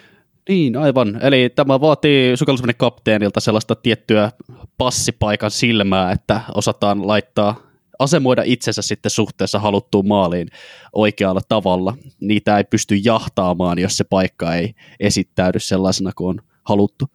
Niin, 0.49 0.77
aivan. 0.77 1.19
Eli 1.21 1.49
tämä 1.49 1.81
vaatii 1.81 2.37
sukellusveneen 2.37 2.77
kapteenilta 2.77 3.39
sellaista 3.39 3.75
tiettyä 3.75 4.31
passipaikan 4.77 5.51
silmää, 5.51 6.11
että 6.11 6.41
osataan 6.55 7.07
laittaa 7.07 7.55
asemoida 7.99 8.41
itsensä 8.45 8.81
sitten 8.81 9.09
suhteessa 9.09 9.59
haluttuun 9.59 10.07
maaliin 10.07 10.47
oikealla 10.93 11.41
tavalla. 11.49 11.97
Niitä 12.19 12.57
ei 12.57 12.63
pysty 12.63 12.95
jahtaamaan, 12.95 13.79
jos 13.79 13.97
se 13.97 14.03
paikka 14.03 14.55
ei 14.55 14.73
esittäydy 14.99 15.59
sellaisena 15.59 16.11
kuin 16.15 16.29
on 16.29 16.45
haluttu. 16.63 17.05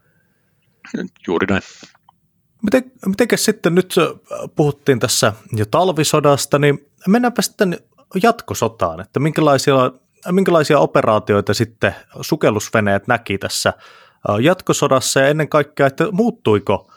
Juuri 1.26 1.46
näin. 1.46 1.62
Miten, 2.62 2.92
mitenkäs 3.06 3.44
sitten 3.44 3.74
nyt 3.74 3.94
puhuttiin 4.56 5.00
tässä 5.00 5.32
jo 5.56 5.66
talvisodasta, 5.66 6.58
niin 6.58 6.86
mennäänpä 7.08 7.42
sitten 7.42 7.78
jatkosotaan, 8.22 9.00
että 9.00 9.20
minkälaisia 9.20 9.92
minkälaisia 10.30 10.78
operaatioita 10.78 11.54
sitten 11.54 11.94
sukellusveneet 12.20 13.06
näki 13.06 13.38
tässä 13.38 13.72
jatkosodassa 14.40 15.20
ja 15.20 15.28
ennen 15.28 15.48
kaikkea, 15.48 15.86
että 15.86 16.08
muuttuiko 16.12 16.92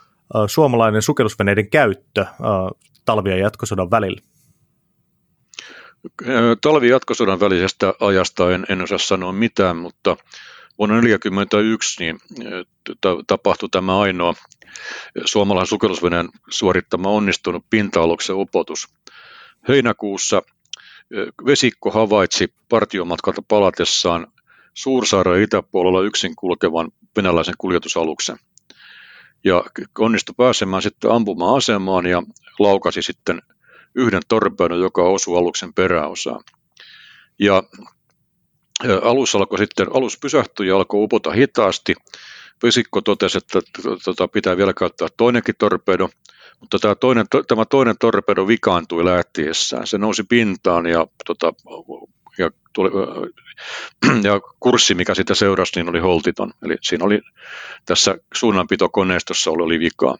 suomalainen 0.47 1.01
sukellusveneiden 1.01 1.69
käyttö 1.69 2.25
talvi- 3.05 3.29
ja 3.29 3.37
jatkosodan 3.37 3.91
välillä? 3.91 4.21
Talvi- 6.61 6.87
ja 6.87 6.95
jatkosodan 6.95 7.39
välisestä 7.39 7.93
ajasta 7.99 8.51
en, 8.51 8.65
en 8.69 8.81
osaa 8.81 8.97
sanoa 8.97 9.31
mitään, 9.31 9.77
mutta 9.77 10.17
vuonna 10.77 10.95
1941 10.95 12.03
niin 12.03 12.19
tapahtui 13.27 13.69
tämä 13.69 13.99
ainoa 13.99 14.33
suomalaisen 15.25 15.69
sukellusveneen 15.69 16.29
suorittama 16.49 17.09
onnistunut 17.09 17.65
pinta-aluksen 17.69 18.35
upotus. 18.35 18.87
Heinäkuussa 19.67 20.41
vesikko 21.45 21.91
havaitsi 21.91 22.53
partiomatkalta 22.69 23.41
palatessaan 23.47 24.27
Suursaaren 24.73 25.41
itäpuolella 25.41 26.01
yksin 26.01 26.35
kulkevan 26.35 26.91
venäläisen 27.15 27.55
kuljetusaluksen. 27.57 28.37
Ja 29.43 29.63
onnistui 29.99 30.35
pääsemään 30.37 30.81
sitten 30.81 31.11
ampumaan 31.11 31.57
asemaan 31.57 32.05
ja 32.05 32.23
laukasi 32.59 33.01
sitten 33.01 33.41
yhden 33.95 34.21
torpedon, 34.27 34.79
joka 34.79 35.03
osui 35.03 35.37
aluksen 35.37 35.73
peräosaan. 35.73 36.43
Ja 37.39 37.63
alus 39.01 39.35
alkoi 39.35 39.57
sitten, 39.57 39.87
alus 39.95 40.19
pysähtyi 40.19 40.67
ja 40.67 40.75
alkoi 40.75 41.03
upota 41.03 41.31
hitaasti. 41.31 41.95
Vesikko 42.63 43.01
totesi, 43.01 43.37
että 43.37 43.59
tota, 44.05 44.27
pitää 44.27 44.57
vielä 44.57 44.73
käyttää 44.73 45.07
toinenkin 45.17 45.55
torpedo, 45.57 46.09
mutta 46.59 46.79
tämä 46.79 46.95
toinen, 46.95 47.25
tämä 47.47 47.65
toinen 47.65 47.95
torpedo 47.99 48.47
vikaantui 48.47 49.05
lähtiessään. 49.05 49.87
Se 49.87 49.97
nousi 49.97 50.23
pintaan 50.23 50.85
ja, 50.85 51.07
tota, 51.25 51.53
ja, 52.37 52.51
tuli, 52.73 52.89
ja 54.27 54.41
kurssi, 54.59 54.95
mikä 54.95 55.15
sitä 55.15 55.35
seurasi, 55.35 55.71
niin 55.75 55.89
oli 55.89 55.99
holtiton. 55.99 56.53
Eli 56.65 56.77
siinä 56.81 57.05
oli 57.05 57.19
tässä 57.85 58.17
suunnanpitokoneistossa 58.33 59.51
oli, 59.51 59.63
oli 59.63 59.79
vikaa. 59.79 60.17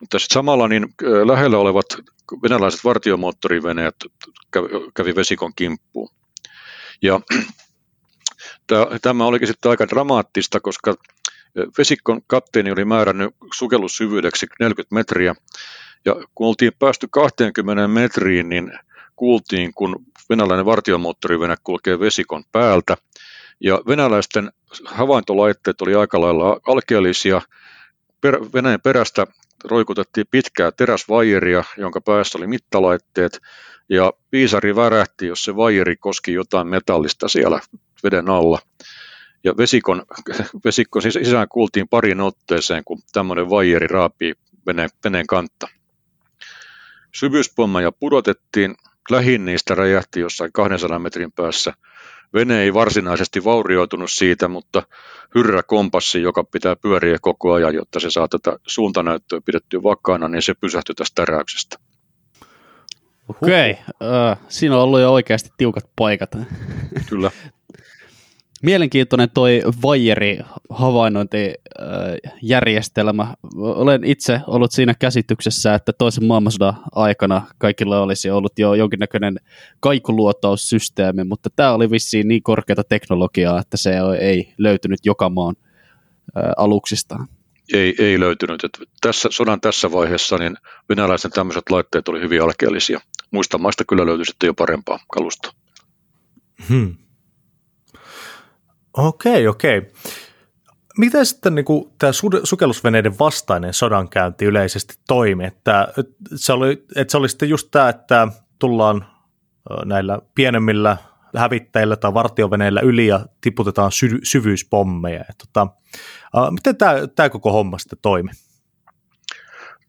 Mutta 0.00 0.18
sitten 0.18 0.34
samalla 0.34 0.68
niin 0.68 0.94
lähellä 1.24 1.58
olevat 1.58 1.86
venäläiset 2.42 2.84
vartiomoottoriveneet 2.84 3.94
kävi, 4.50 4.68
kävi 4.94 5.14
vesikon 5.14 5.52
kimppuun. 5.56 6.10
Ja 7.02 7.20
tämä 9.02 9.24
olikin 9.24 9.48
sitten 9.48 9.70
aika 9.70 9.88
dramaattista, 9.88 10.60
koska 10.60 10.94
vesikon 11.78 12.20
kapteeni 12.26 12.70
oli 12.70 12.84
määrännyt 12.84 13.34
sukellussyvyydeksi 13.54 14.46
40 14.60 14.94
metriä, 14.94 15.34
ja 16.04 16.16
kun 16.34 16.48
oltiin 16.48 16.72
päästy 16.78 17.08
20 17.10 17.88
metriin, 17.88 18.48
niin 18.48 18.72
kuultiin, 19.16 19.74
kun 19.74 20.04
venäläinen 20.30 20.66
vartiomoottorivene 20.66 21.56
kulkee 21.64 22.00
vesikon 22.00 22.44
päältä, 22.52 22.96
ja 23.60 23.80
venäläisten 23.88 24.52
havaintolaitteet 24.84 25.80
oli 25.80 25.94
aika 25.94 26.20
lailla 26.20 26.60
alkeellisia. 26.66 27.42
Per, 28.20 28.40
Venäjän 28.54 28.80
perästä 28.80 29.26
roikutettiin 29.64 30.26
pitkää 30.30 30.72
teräsvaijeria, 30.72 31.64
jonka 31.76 32.00
päässä 32.00 32.38
oli 32.38 32.46
mittalaitteet, 32.46 33.40
ja 33.88 34.12
viisari 34.32 34.76
värähti, 34.76 35.26
jos 35.26 35.42
se 35.42 35.56
vaijeri 35.56 35.96
koski 35.96 36.32
jotain 36.32 36.66
metallista 36.66 37.28
siellä 37.28 37.60
veden 38.04 38.28
alla. 38.28 38.58
Ja 39.44 39.56
vesikon, 39.56 40.02
vesikon 40.64 41.02
sisään 41.02 41.48
kuultiin 41.48 41.88
parin 41.88 42.20
otteeseen, 42.20 42.84
kun 42.84 42.98
tämmöinen 43.12 43.50
vaijeri 43.50 43.86
raapii 43.86 44.34
veneen, 44.66 44.90
veneen 45.04 45.26
kantta. 45.26 45.68
Syvyyspommeja 47.14 47.92
pudotettiin, 47.92 48.74
lähin 49.10 49.44
niistä 49.44 49.74
räjähti 49.74 50.20
jossain 50.20 50.52
200 50.52 50.98
metrin 50.98 51.32
päässä. 51.32 51.72
Vene 52.34 52.62
ei 52.62 52.74
varsinaisesti 52.74 53.44
vaurioitunut 53.44 54.10
siitä, 54.10 54.48
mutta 54.48 54.82
hyrrä 55.34 55.62
kompassi, 55.62 56.22
joka 56.22 56.44
pitää 56.44 56.76
pyöriä 56.76 57.18
koko 57.20 57.52
ajan, 57.52 57.74
jotta 57.74 58.00
se 58.00 58.10
saa 58.10 58.28
tätä 58.28 58.58
suuntanäyttöä 58.66 59.40
pidettyä 59.44 59.82
vakaana, 59.82 60.28
niin 60.28 60.42
se 60.42 60.54
pysähtyi 60.54 60.94
tästä 60.94 61.14
täräyksestä. 61.14 61.76
Okei, 63.28 63.70
okay. 63.70 64.32
uh, 64.32 64.38
siinä 64.48 64.76
on 64.76 64.82
ollut 64.82 65.00
jo 65.00 65.12
oikeasti 65.12 65.50
tiukat 65.56 65.84
paikat. 65.96 66.30
Kyllä. 67.08 67.30
Mielenkiintoinen 68.62 69.30
toi 69.34 69.62
Vajeri 69.82 70.38
havainnointijärjestelmä. 70.70 73.34
Olen 73.56 74.04
itse 74.04 74.40
ollut 74.46 74.72
siinä 74.72 74.94
käsityksessä, 74.94 75.74
että 75.74 75.92
toisen 75.92 76.24
maailmansodan 76.24 76.74
aikana 76.92 77.46
kaikilla 77.58 78.00
olisi 78.00 78.30
ollut 78.30 78.58
jo 78.58 78.74
jonkinnäköinen 78.74 79.40
kaikuluotaussysteemi, 79.80 81.24
mutta 81.24 81.50
tämä 81.56 81.72
oli 81.72 81.90
vissiin 81.90 82.28
niin 82.28 82.42
korkeata 82.42 82.84
teknologiaa, 82.84 83.60
että 83.60 83.76
se 83.76 83.94
ei 84.20 84.54
löytynyt 84.58 85.00
joka 85.04 85.28
maan 85.28 85.54
aluksista. 86.56 87.16
Ei, 87.72 87.94
ei 87.98 88.20
löytynyt. 88.20 88.64
Että 88.64 88.78
tässä, 89.00 89.28
sodan 89.32 89.60
tässä 89.60 89.92
vaiheessa 89.92 90.38
niin 90.38 90.56
venäläisten 90.88 91.30
tämmöiset 91.30 91.70
laitteet 91.70 92.08
oli 92.08 92.20
hyvin 92.20 92.42
alkeellisia. 92.42 93.00
Muista 93.30 93.58
maista 93.58 93.84
kyllä 93.84 94.06
löytyi 94.06 94.24
sitten 94.24 94.46
jo 94.46 94.54
parempaa 94.54 94.98
kalusta. 95.12 95.52
Hmm. 96.68 96.96
Okei, 98.98 99.48
okei. 99.48 99.82
Miten 100.96 101.26
sitten 101.26 101.54
niin 101.54 101.64
kuin, 101.64 101.92
tämä 101.98 102.12
sukellusveneiden 102.44 103.18
vastainen 103.18 103.74
sodankäynti 103.74 104.44
yleisesti 104.44 104.94
toimi? 105.08 105.44
Että, 105.44 105.88
se 106.34 106.52
oli, 106.52 106.84
että 106.96 107.10
se 107.10 107.16
oli 107.16 107.28
sitten 107.28 107.48
just 107.48 107.68
tämä, 107.70 107.88
että 107.88 108.28
tullaan 108.58 109.06
näillä 109.84 110.18
pienemmillä 110.34 110.96
hävittäjillä 111.36 111.96
tai 111.96 112.14
vartioveneillä 112.14 112.80
yli 112.80 113.06
ja 113.06 113.26
tiputetaan 113.40 113.92
sy- 113.92 114.20
syvyyspommeja. 114.22 115.24
Ja, 115.28 115.34
tota, 115.38 115.66
miten 116.50 116.76
tämä, 116.76 116.94
tämä 117.16 117.28
koko 117.28 117.52
homma 117.52 117.78
sitten 117.78 117.98
toimi? 118.02 118.30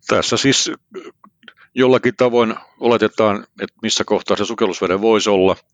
Tässä 0.07 0.37
siis 0.37 0.71
jollakin 1.75 2.13
tavoin 2.17 2.55
oletetaan, 2.79 3.47
että 3.61 3.75
missä 3.81 4.03
kohtaa 4.03 4.37
se 4.37 4.45
sukellusvene 4.45 5.01
voisi 5.01 5.29
olla– 5.29 5.55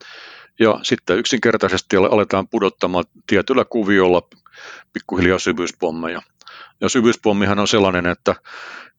ja 0.59 0.79
sitten 0.83 1.17
yksinkertaisesti 1.17 1.95
aletaan 1.95 2.47
pudottamaan 2.47 3.05
tietyllä 3.27 3.65
kuviolla 3.65 4.21
pikkuhiljaa 4.93 5.39
syvyyspommeja. 5.39 6.21
Ja 6.81 6.89
syvyyspommihan 6.89 7.59
on 7.59 7.67
sellainen, 7.67 8.05
että 8.05 8.35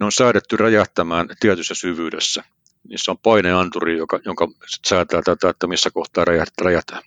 ne 0.00 0.06
on 0.06 0.12
säädetty 0.12 0.56
räjähtämään 0.56 1.28
tietyssä 1.40 1.74
syvyydessä. 1.74 2.44
Niissä 2.88 3.10
on 3.10 3.18
paineanturi, 3.18 3.98
joka, 3.98 4.20
jonka 4.24 4.48
säätää 4.86 5.22
tätä, 5.22 5.48
että 5.48 5.66
missä 5.66 5.90
kohtaa 5.90 6.24
räjähtää. 6.24 7.00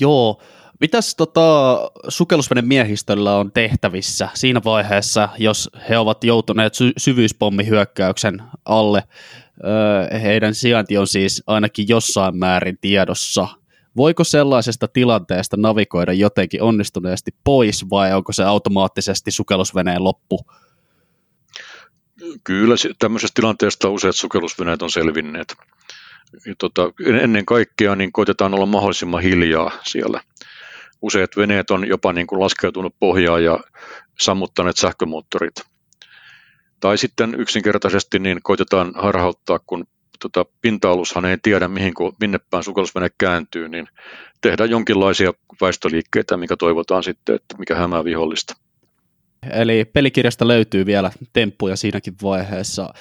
Joo, 0.00 0.42
Mitäs 0.82 1.14
tota, 1.14 1.78
sukellusveden 2.08 2.68
miehistöllä 2.68 3.36
on 3.36 3.52
tehtävissä 3.52 4.28
siinä 4.34 4.60
vaiheessa, 4.64 5.28
jos 5.38 5.70
he 5.88 5.98
ovat 5.98 6.24
joutuneet 6.24 6.74
sy- 6.74 6.92
syvyyspommihyökkäyksen 6.96 8.42
alle? 8.64 9.02
Öö, 9.64 10.18
heidän 10.18 10.54
sijainti 10.54 10.98
on 10.98 11.06
siis 11.06 11.42
ainakin 11.46 11.88
jossain 11.88 12.38
määrin 12.38 12.78
tiedossa. 12.80 13.48
Voiko 13.96 14.24
sellaisesta 14.24 14.88
tilanteesta 14.88 15.56
navigoida 15.56 16.12
jotenkin 16.12 16.62
onnistuneesti 16.62 17.30
pois 17.44 17.90
vai 17.90 18.14
onko 18.14 18.32
se 18.32 18.44
automaattisesti 18.44 19.30
sukellusveneen 19.30 20.04
loppu? 20.04 20.40
Kyllä 22.44 22.74
tämmöisestä 22.98 23.34
tilanteesta 23.34 23.88
useat 23.88 24.16
sukellusveneet 24.16 24.82
on 24.82 24.90
selvinneet. 24.90 25.56
Tota, 26.58 26.82
ennen 27.06 27.44
kaikkea 27.44 27.96
niin 27.96 28.12
koitetaan 28.12 28.54
olla 28.54 28.66
mahdollisimman 28.66 29.22
hiljaa 29.22 29.70
siellä– 29.82 30.20
useat 31.02 31.30
veneet 31.36 31.70
on 31.70 31.88
jopa 31.88 32.12
niin 32.12 32.26
kuin 32.26 32.40
laskeutunut 32.40 32.94
pohjaan 33.00 33.44
ja 33.44 33.58
sammuttaneet 34.20 34.76
sähkömoottorit. 34.76 35.54
Tai 36.80 36.98
sitten 36.98 37.34
yksinkertaisesti 37.40 38.18
niin 38.18 38.40
koitetaan 38.42 38.92
harhauttaa, 38.94 39.58
kun 39.66 39.84
tota, 40.20 40.44
pinta-alushan 40.60 41.24
ei 41.24 41.36
tiedä, 41.42 41.68
mihin, 41.68 41.92
minne 42.20 42.38
päin 42.50 42.64
sukellusvene 42.64 43.08
kääntyy, 43.18 43.68
niin 43.68 43.88
tehdään 44.40 44.70
jonkinlaisia 44.70 45.32
väistöliikkeitä, 45.60 46.36
mikä 46.36 46.56
toivotaan 46.56 47.02
sitten, 47.02 47.34
että 47.34 47.56
mikä 47.58 47.74
hämää 47.74 48.04
vihollista. 48.04 48.54
Eli 49.50 49.84
pelikirjasta 49.84 50.48
löytyy 50.48 50.86
vielä 50.86 51.10
temppuja 51.32 51.76
siinäkin 51.76 52.14
vaiheessa. 52.22 52.94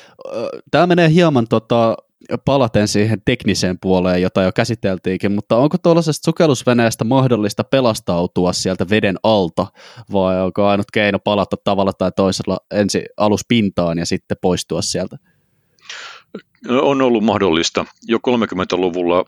Tämä 0.72 0.88
menee 0.88 1.10
hieman 1.10 1.48
tota, 1.48 1.98
palaten 2.46 2.88
siihen 2.88 3.22
tekniseen 3.26 3.80
puoleen, 3.82 4.22
jota 4.22 4.42
jo 4.42 4.52
käsiteltiinkin, 4.52 5.32
mutta 5.32 5.58
onko 5.58 5.78
tuollaisesta 5.78 6.26
sukellusveneestä 6.26 7.04
mahdollista 7.04 7.64
pelastautua 7.64 8.54
sieltä 8.54 8.90
veden 8.90 9.16
alta, 9.24 9.68
vai 10.14 10.42
onko 10.42 10.68
ainut 10.68 10.92
keino 10.94 11.20
palata 11.20 11.56
tavalla 11.64 11.94
tai 11.94 12.12
toisella 12.16 12.58
ensi 12.72 13.04
aluspintaan 13.18 13.98
ja 13.98 14.06
sitten 14.06 14.38
poistua 14.42 14.82
sieltä? 14.82 15.18
On 16.70 17.02
ollut 17.02 17.24
mahdollista. 17.24 17.86
Jo 18.08 18.18
30-luvulla 18.18 19.26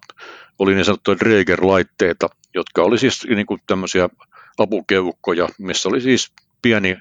oli 0.60 0.75
niin 0.75 0.86
sanottuja 0.86 1.17
Dräger-laitteita, 1.17 2.29
jotka 2.53 2.84
oli 2.84 2.97
siis 2.97 3.27
niin 3.36 3.45
kuin 3.45 3.62
tämmöisiä 3.67 4.10
apukeukkoja, 4.58 5.47
missä 5.60 5.89
oli 5.89 6.01
siis 6.01 6.32
pieni 6.62 6.97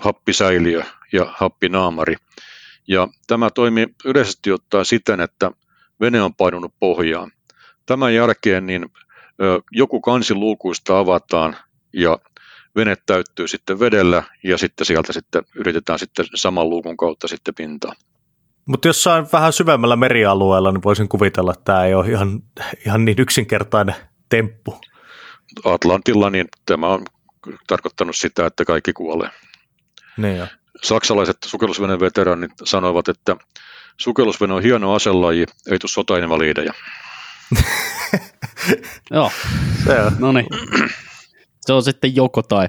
happisäiliö 0.00 0.82
ja 1.12 1.34
happinaamari, 1.36 2.16
ja 2.88 3.08
tämä 3.26 3.50
toimi 3.50 3.86
yleisesti 4.04 4.52
ottaen 4.52 4.84
siten, 4.84 5.20
että 5.20 5.50
vene 6.00 6.22
on 6.22 6.34
painunut 6.34 6.74
pohjaan. 6.80 7.32
Tämän 7.86 8.14
jälkeen 8.14 8.66
niin 8.66 8.86
joku 9.72 10.00
kansi 10.00 10.34
luukuista 10.34 10.98
avataan 10.98 11.56
ja 11.92 12.18
vene 12.76 12.96
täyttyy 13.06 13.48
sitten 13.48 13.80
vedellä 13.80 14.22
ja 14.44 14.58
sitten 14.58 14.86
sieltä 14.86 15.12
sitten 15.12 15.42
yritetään 15.54 15.98
sitten 15.98 16.26
saman 16.34 16.70
luukun 16.70 16.96
kautta 16.96 17.28
sitten 17.28 17.54
pintaan. 17.54 17.96
Mutta 18.66 18.88
jossain 18.88 19.26
vähän 19.32 19.52
syvemmällä 19.52 19.96
merialueella, 19.96 20.72
niin 20.72 20.82
voisin 20.82 21.08
kuvitella, 21.08 21.52
että 21.52 21.64
tämä 21.64 21.84
ei 21.84 21.94
ole 21.94 22.08
ihan, 22.08 22.42
ihan 22.86 23.04
niin 23.04 23.20
yksinkertainen 23.20 23.94
temppu. 24.28 24.80
Atlantilla, 25.64 26.30
niin 26.30 26.48
tämä 26.66 26.88
on 26.88 27.04
tarkoittanut 27.66 28.16
sitä, 28.16 28.46
että 28.46 28.64
kaikki 28.64 28.92
kuolee. 28.92 29.30
Niin 30.16 30.36
jo. 30.36 30.46
Saksalaiset 30.82 31.36
sukellusveneen 31.46 32.00
veteraanit 32.00 32.50
sanoivat, 32.64 33.08
että 33.08 33.36
sukellusvene 33.96 34.54
on 34.54 34.62
hieno 34.62 34.94
aselaji, 34.94 35.46
ei 35.70 35.78
tule 35.78 35.90
sotainvaliideja. 35.90 36.72
Joo, 39.10 39.30
Se 39.86 40.00
on. 40.00 40.12
no 40.18 40.32
niin. 40.32 40.46
Se 41.60 41.72
on 41.72 41.82
sitten 41.82 42.16
joko 42.16 42.42
tai. 42.42 42.68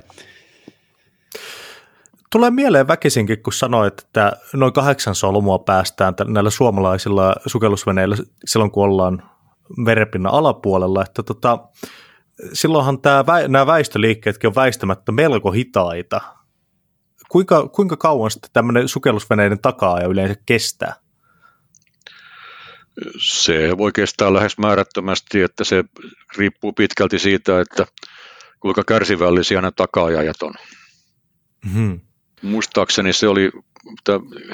Tulee 2.32 2.52
mieleen 2.52 2.88
väkisinkin, 2.88 3.44
kun 3.44 3.54
sanoit, 3.54 4.00
että 4.00 4.32
noin 4.54 4.74
kahdeksan 4.74 5.16
solmua 5.16 5.60
päästään 5.60 6.16
tä- 6.16 6.26
näillä 6.26 6.50
suomalaisilla 6.50 7.36
sukellusveneillä 7.46 8.18
silloin, 8.46 8.72
kun 8.72 8.84
ollaan 8.84 9.30
merenpinnan 9.78 10.34
alapuolella, 10.34 11.02
että 11.02 11.24
tota, 11.24 11.60
silloinhan 12.54 13.02
tämä, 13.02 13.24
nämä 13.48 13.66
väistöliikkeetkin 13.68 14.48
on 14.48 14.56
väistämättä 14.56 15.12
melko 15.12 15.52
hitaita. 15.52 16.22
Kuinka, 17.36 17.68
kuinka 17.68 17.98
kauan 17.98 18.32
sitten 18.32 18.50
tämmöinen 18.54 18.88
sukellusveneiden 18.88 19.60
takaa 19.60 20.00
ja 20.00 20.08
yleensä 20.08 20.36
kestää? 20.46 20.96
Se 23.18 23.78
voi 23.78 23.92
kestää 23.92 24.34
lähes 24.34 24.58
määrättömästi, 24.58 25.42
että 25.42 25.64
se 25.64 25.84
riippuu 26.38 26.74
pitkälti 26.74 27.20
siitä, 27.20 27.62
että 27.62 27.86
kuinka 28.60 28.84
kärsivällisiä 28.84 29.62
nämä 29.62 29.72
takaajajat 29.72 30.42
on. 30.42 30.54
Hmm. 31.74 32.00
Muistaakseni 32.42 33.14
se 33.14 33.28
oli 33.28 33.52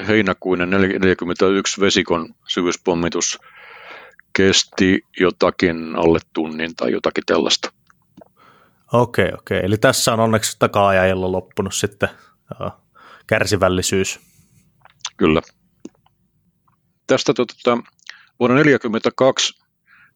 heinäkuinen 0.08 0.70
41 0.70 1.82
vesikon 1.82 2.36
syvyyspommitus 2.48 3.40
kesti 4.36 5.06
jotakin 5.20 5.96
alle 5.96 6.20
tunnin 6.34 6.76
tai 6.76 6.92
jotakin 6.92 7.24
tällaista. 7.26 7.72
Okei, 8.94 9.30
okei. 9.40 9.60
Eli 9.64 9.78
tässä 9.78 10.14
on 10.14 10.20
onneksi 10.20 10.56
takaa-ajajalla 10.60 11.32
loppunut 11.32 11.74
sitten 11.74 12.10
kärsivällisyys. 13.28 14.20
Kyllä. 15.18 15.42
Tästä 17.08 17.34
tota, 17.34 17.72
vuonna 18.40 18.56
1942 18.56 19.54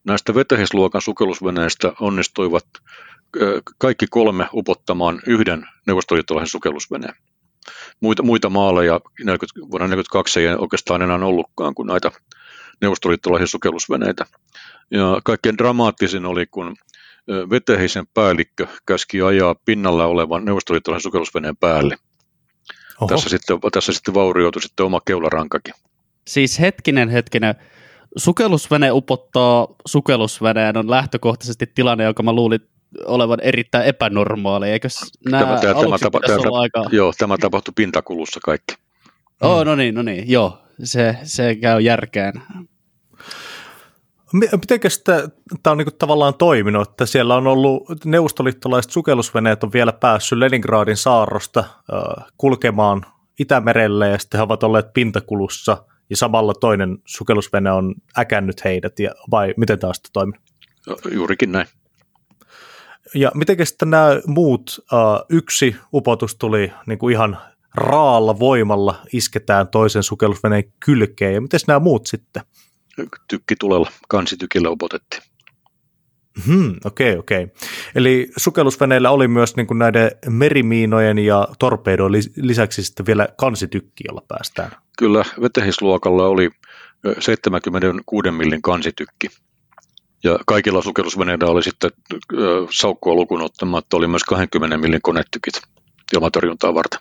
näistä 0.04 0.36
vetähisluokan 0.36 1.02
sukellusveneistä 1.02 1.94
onnistuivat 2.00 2.66
kaikki 3.78 4.06
kolme 4.10 4.48
upottamaan 4.54 5.22
yhden 5.28 5.68
neuvostoliittolaisen 5.88 6.52
sukellusveneen. 6.52 7.16
Muita, 8.00 8.24
muita 8.24 8.50
maaleja 8.50 9.02
40, 9.24 9.60
vuonna 9.60 9.88
1942 9.88 10.40
ei 10.40 10.48
oikeastaan 10.48 11.02
enää 11.02 11.16
ollutkaan 11.16 11.76
kuin 11.76 11.88
näitä 11.88 12.12
neuvostoliittolaisia 12.82 13.48
sukellusveneitä. 13.48 14.26
Ja 14.92 15.22
kaikkein 15.24 15.58
dramaattisin 15.58 16.26
oli, 16.26 16.46
kun 16.46 16.76
vetehisen 17.50 18.06
päällikkö 18.14 18.68
käski 18.86 19.22
ajaa 19.22 19.56
pinnalla 19.66 20.06
olevan 20.06 20.46
neuvostoliittolaisen 20.46 21.04
sukellusveneen 21.04 21.58
päälle. 21.58 21.98
Oho. 23.02 23.08
Tässä 23.08 23.30
sitten, 23.30 23.58
tässä 23.72 23.94
sitten 23.94 24.14
vaurioitui 24.14 24.62
sitten 24.62 24.86
oma 24.86 25.02
keularankakin. 25.06 25.74
Siis 26.28 26.60
hetkinen, 26.60 27.10
hetkinen. 27.10 27.56
Sukellusvene 28.18 28.92
upottaa 28.92 29.68
sukellusveneen 29.88 30.78
on 30.78 30.90
lähtökohtaisesti 30.90 31.72
tilanne, 31.76 32.04
joka 32.04 32.24
mä 32.24 32.34
luulin 32.34 32.60
olevan 33.06 33.40
erittäin 33.42 33.86
epänormaali. 33.86 34.70
Eikö 34.70 34.88
nämä 35.26 35.46
Tämä- 35.46 35.60
tämä- 35.60 35.82
tämä 35.82 35.98
tapa- 35.98 36.20
tämä- 36.28 36.38
olla 36.38 36.60
aika... 36.60 36.86
Joo, 36.92 37.14
tämä 37.18 37.38
tapahtui 37.38 37.74
pintakulussa 37.76 38.40
kaikki. 38.44 38.76
Oh, 39.42 39.66
no 39.66 39.76
niin, 39.76 39.96
no 39.96 40.02
niin, 40.02 40.30
joo. 40.32 40.62
Se, 40.84 41.18
se 41.24 41.56
käy 41.56 41.82
järkeen. 41.82 42.34
Mi- 44.40 44.50
Mitenkäs 44.52 45.04
tämä 45.04 45.72
on 45.72 45.78
niinku 45.78 45.92
tavallaan 45.92 46.34
toiminut, 46.34 46.90
että 46.90 47.06
siellä 47.06 47.36
on 47.36 47.48
ollut 47.48 48.06
neuvostoliittolaiset 48.06 48.92
sukellusveneet 48.92 49.64
on 49.64 49.74
vielä 49.74 49.94
päässyt 49.94 50.38
Leningradin 50.38 50.98
saarrosta 50.98 51.64
kulkemaan 52.38 53.06
Itämerelle 53.40 54.10
ja 54.10 54.20
sitten 54.20 54.38
he 54.38 54.44
ovat 54.44 54.64
olleet 54.64 54.94
pintakulussa 54.94 55.86
ja 56.10 56.18
samalla 56.18 56.54
toinen 56.54 56.98
sukellusvene 57.06 57.72
on 57.72 57.96
äkännyt 58.18 58.64
heidät 58.64 59.00
ja, 59.00 59.12
vai 59.32 59.54
miten 59.58 59.80
tämä 59.80 59.94
sitten 59.94 60.14
toiminut? 60.14 60.42
Juurikin 61.12 61.52
näin. 61.52 61.68
Ja 63.16 63.32
miten 63.34 63.66
sitten 63.66 63.90
nämä 63.90 64.22
muut, 64.28 64.80
uh, 64.80 65.26
yksi 65.30 65.76
upotus 65.94 66.36
tuli 66.36 66.72
niin 66.86 67.00
kuin 67.00 67.14
ihan 67.14 67.38
raalla 67.76 68.40
voimalla 68.40 68.96
isketään 69.14 69.68
toisen 69.68 70.04
sukellusveneen 70.04 70.64
kylkeen, 70.86 71.34
ja 71.34 71.42
miten 71.42 71.60
nämä 71.68 71.80
muut 71.80 72.08
sitten? 72.08 72.44
Tykki 73.28 73.56
tulella, 73.60 73.92
kansitykillä 74.08 74.70
upotettiin. 74.70 75.24
Hmm, 76.48 76.76
okei, 76.86 77.18
okei. 77.18 77.48
Eli 77.96 78.32
sukellusveneillä 78.38 79.12
oli 79.12 79.28
myös 79.28 79.56
niin 79.56 79.68
kuin 79.68 79.80
näiden 79.80 80.12
merimiinojen 80.30 81.20
ja 81.20 81.48
torpedojen 81.60 82.24
lisäksi 82.36 82.84
sitten 82.84 83.06
vielä 83.06 83.28
kansitykki, 83.38 84.04
jolla 84.08 84.22
päästään. 84.28 84.72
Kyllä 84.98 85.26
vetehisluokalla 85.42 86.28
oli 86.28 86.50
ö, 87.06 87.16
76 87.20 88.32
millin 88.32 88.62
kansitykki. 88.62 89.30
Ja 90.24 90.40
kaikilla 90.48 90.82
sukellusveneillä 90.82 91.48
oli 91.48 91.64
sitten 91.64 91.92
saukkua 92.72 93.16
lukuun 93.16 93.42
ottamatta 93.42 93.98
oli 93.98 94.08
myös 94.08 94.24
20 94.24 94.78
millin 94.78 95.02
konetykit 95.02 95.62
ilmatorjuntaa 96.14 96.74
varten. 96.74 97.00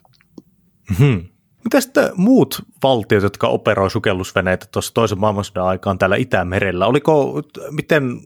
Hmm. 0.99 1.29
Mitä 1.65 1.81
sitten 1.81 2.11
muut 2.17 2.63
valtiot, 2.83 3.23
jotka 3.23 3.49
operoi 3.49 3.91
sukellusveneitä 3.91 4.67
tuossa 4.73 4.95
toisen 4.95 5.21
maailmansodan 5.21 5.67
aikaan 5.67 5.99
täällä 5.99 6.17
Itämerellä? 6.17 6.87
Oliko, 6.87 7.43
miten 7.71 8.21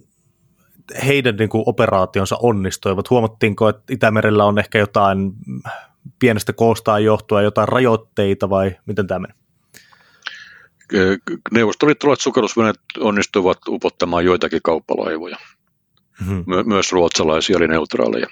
heidän 1.07 1.37
niin 1.37 1.48
kuin, 1.48 1.62
operaationsa 1.66 2.37
onnistuivat? 2.42 3.11
Huomattiinko, 3.11 3.68
että 3.68 3.92
Itämerellä 3.92 4.44
on 4.44 4.59
ehkä 4.59 4.79
jotain 4.79 5.33
pienestä 6.18 6.53
koostaan 6.53 7.05
johtuen 7.05 7.44
jotain 7.44 7.68
rajoitteita 7.68 8.51
vai 8.51 8.77
miten 8.87 9.07
tämä 9.07 9.18
meni? 9.18 9.35
Neuvostoliittolaiset 11.53 12.22
sukellusveneet 12.22 12.81
onnistuivat 13.01 13.59
upottamaan 13.68 14.24
joitakin 14.24 14.61
kauppalaivoja. 14.62 15.37
Hmm. 16.27 16.44
My- 16.46 16.64
myös 16.64 16.92
ruotsalaisia 16.92 17.57
oli 17.57 17.68
neutraaleja. 17.68 18.27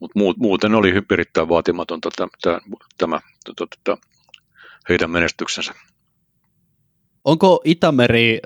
Mutta 0.00 0.20
muuten 0.38 0.74
oli 0.74 0.92
erittäin 1.10 1.48
vaatimatonta 1.48 2.08
tämä, 2.16 2.28
tämä, 2.42 2.60
tämä, 2.98 3.20
tämä 3.84 3.96
heidän 4.88 5.10
menestyksensä. 5.10 5.74
Onko 7.24 7.60
Itämeri 7.64 8.40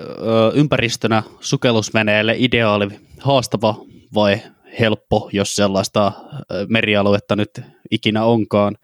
ympäristönä 0.53 1.23
sukellusveneelle 1.39 2.35
ideaali, 2.37 2.87
haastava 3.19 3.75
vai 4.13 4.41
helppo, 4.79 5.29
jos 5.33 5.55
sellaista 5.55 6.11
merialuetta 6.67 7.35
nyt 7.35 7.61
ikinä 7.91 8.23
onkaan? 8.23 8.77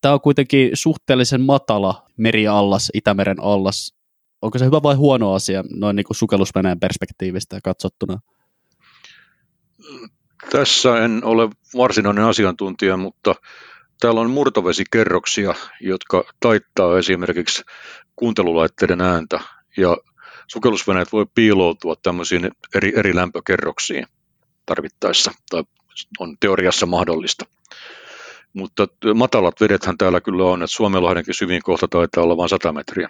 Tämä 0.00 0.14
on 0.14 0.20
kuitenkin 0.20 0.70
suhteellisen 0.74 1.40
matala 1.40 2.06
meriallas, 2.16 2.90
Itämeren 2.94 3.40
allas. 3.42 3.94
Onko 4.42 4.58
se 4.58 4.64
hyvä 4.64 4.82
vai 4.82 4.94
huono 4.94 5.32
asia 5.34 5.64
noin 5.70 5.96
niin 5.96 6.04
kuin 6.04 6.16
sukellusveneen 6.16 6.80
perspektiivistä 6.80 7.58
katsottuna? 7.64 8.18
Tässä 10.50 11.04
en 11.04 11.24
ole 11.24 11.48
varsinainen 11.76 12.24
asiantuntija, 12.24 12.96
mutta 12.96 13.34
täällä 14.00 14.20
on 14.20 14.30
murtovesikerroksia, 14.30 15.54
jotka 15.80 16.24
taittaa 16.40 16.98
esimerkiksi 16.98 17.62
kuuntelulaitteiden 18.16 19.00
ääntä 19.00 19.40
ja 19.76 19.96
sukellusveneet 20.46 21.12
voi 21.12 21.26
piiloutua 21.34 21.94
tämmöisiin 22.02 22.50
eri, 22.74 22.92
eri 22.96 23.14
lämpökerroksiin 23.14 24.06
tarvittaessa 24.66 25.32
tai 25.50 25.64
on 26.18 26.36
teoriassa 26.40 26.86
mahdollista. 26.86 27.44
Mutta 28.52 28.86
matalat 29.14 29.60
vedethän 29.60 29.98
täällä 29.98 30.20
kyllä 30.20 30.44
on, 30.44 30.62
että 30.62 30.76
Suomenlahdenkin 30.76 31.34
syvin 31.34 31.62
kohta 31.62 31.88
taitaa 31.88 32.24
olla 32.24 32.36
vain 32.36 32.48
100 32.48 32.72
metriä, 32.72 33.08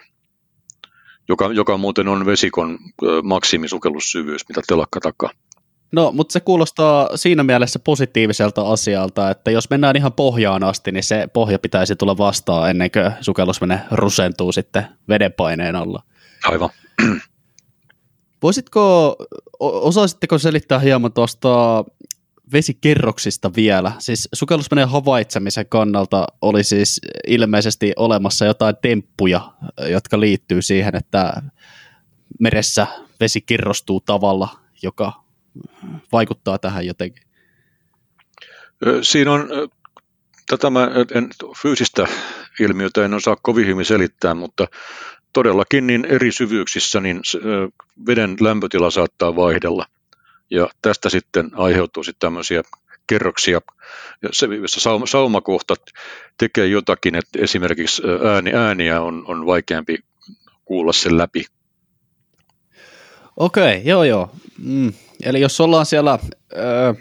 joka, 1.29 1.49
joka 1.53 1.77
muuten 1.77 2.07
on 2.07 2.25
vesikon 2.25 2.79
maksimisukellussyvyys, 3.23 4.49
mitä 4.49 4.61
telakka 4.67 4.99
takaa. 4.99 5.29
No, 5.93 6.11
mutta 6.11 6.33
se 6.33 6.39
kuulostaa 6.39 7.17
siinä 7.17 7.43
mielessä 7.43 7.79
positiiviselta 7.79 8.71
asialta, 8.71 9.29
että 9.29 9.51
jos 9.51 9.69
mennään 9.69 9.95
ihan 9.95 10.13
pohjaan 10.13 10.63
asti, 10.63 10.91
niin 10.91 11.03
se 11.03 11.27
pohja 11.33 11.59
pitäisi 11.59 11.95
tulla 11.95 12.17
vastaan 12.17 12.69
ennen 12.69 12.91
kuin 12.91 13.11
sukellusvene 13.21 13.81
rusentuu 13.91 14.51
sitten 14.51 14.85
vedenpaineen 15.09 15.75
alla. 15.75 16.03
Aivan. 16.45 16.69
Voisitko, 18.43 19.15
osaisitteko 19.59 20.37
selittää 20.37 20.79
hieman 20.79 21.13
tuosta 21.13 21.85
vesikerroksista 22.53 23.51
vielä? 23.55 23.91
Siis 23.99 24.29
sukellusveneen 24.33 24.89
havaitsemisen 24.89 25.65
kannalta 25.69 26.27
oli 26.41 26.63
siis 26.63 27.01
ilmeisesti 27.27 27.93
olemassa 27.95 28.45
jotain 28.45 28.75
temppuja, 28.81 29.53
jotka 29.89 30.19
liittyy 30.19 30.61
siihen, 30.61 30.95
että 30.95 31.41
meressä 32.39 32.87
vesi 33.19 33.41
kirrostuu 33.41 34.01
tavalla, 34.01 34.49
joka 34.83 35.22
vaikuttaa 36.11 36.57
tähän 36.57 36.85
jotenkin. 36.85 37.23
Siinä 39.01 39.31
on, 39.31 39.49
tätä 40.49 40.69
mä 40.69 40.91
en, 41.15 41.29
fyysistä 41.61 42.07
ilmiötä 42.59 43.05
en 43.05 43.13
osaa 43.13 43.35
kovin 43.41 43.67
hyvin 43.67 43.85
selittää, 43.85 44.33
mutta 44.33 44.67
todellakin 45.33 45.87
niin 45.87 46.05
eri 46.05 46.31
syvyyksissä 46.31 46.99
niin 46.99 47.21
veden 48.07 48.35
lämpötila 48.39 48.91
saattaa 48.91 49.35
vaihdella. 49.35 49.85
Ja 50.49 50.69
tästä 50.81 51.09
sitten 51.09 51.51
aiheutuu 51.53 52.03
sitten 52.03 52.19
tämmöisiä 52.19 52.61
kerroksia, 53.07 53.61
jossa 54.61 54.89
saumakohtat 55.05 55.81
tekee 56.37 56.67
jotakin, 56.67 57.15
että 57.15 57.39
esimerkiksi 57.41 58.01
ääni, 58.31 58.53
ääniä 58.53 59.01
on, 59.01 59.23
on 59.27 59.45
vaikeampi 59.45 59.97
kuulla 60.65 60.93
sen 60.93 61.17
läpi. 61.17 61.45
Okei, 63.37 63.81
joo 63.85 64.03
joo. 64.03 64.31
Mm. 64.63 64.93
Eli 65.25 65.41
jos 65.41 65.61
ollaan 65.61 65.85
siellä 65.85 66.19
ö, 66.53 66.95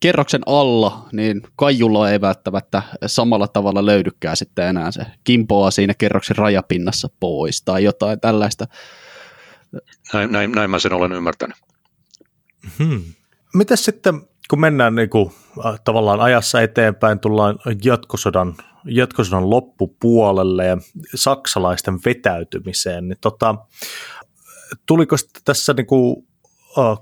kerroksen 0.00 0.40
alla, 0.46 1.08
niin 1.12 1.42
kaijulla 1.56 2.10
ei 2.10 2.20
välttämättä 2.20 2.82
samalla 3.06 3.48
tavalla 3.48 3.86
löydykään 3.86 4.36
sitten 4.36 4.66
enää 4.66 4.90
se 4.90 5.06
kimpoa 5.24 5.70
siinä 5.70 5.94
kerroksen 5.94 6.36
rajapinnassa 6.36 7.08
pois 7.20 7.62
tai 7.62 7.84
jotain 7.84 8.20
tällaista. 8.20 8.66
Näin, 10.12 10.32
näin, 10.32 10.52
näin 10.52 10.70
mä 10.70 10.78
sen 10.78 10.92
olen 10.92 11.12
ymmärtänyt. 11.12 11.56
Hmm. 12.78 13.02
Mitäs 13.54 13.84
sitten, 13.84 14.20
kun 14.50 14.60
mennään 14.60 14.94
niin 14.94 15.10
kuin, 15.10 15.32
äh, 15.66 15.80
tavallaan 15.84 16.20
ajassa 16.20 16.60
eteenpäin, 16.60 17.20
tullaan 17.20 17.58
jatkosodan, 17.84 18.56
jatkosodan 18.84 19.50
loppupuolelle 19.50 20.66
ja 20.66 20.76
saksalaisten 21.14 21.98
vetäytymiseen, 22.04 23.08
niin 23.08 23.18
tota, 23.20 23.54
tuliko 24.86 25.16
tässä 25.44 25.72
niin 25.72 25.86
kuin, 25.86 26.29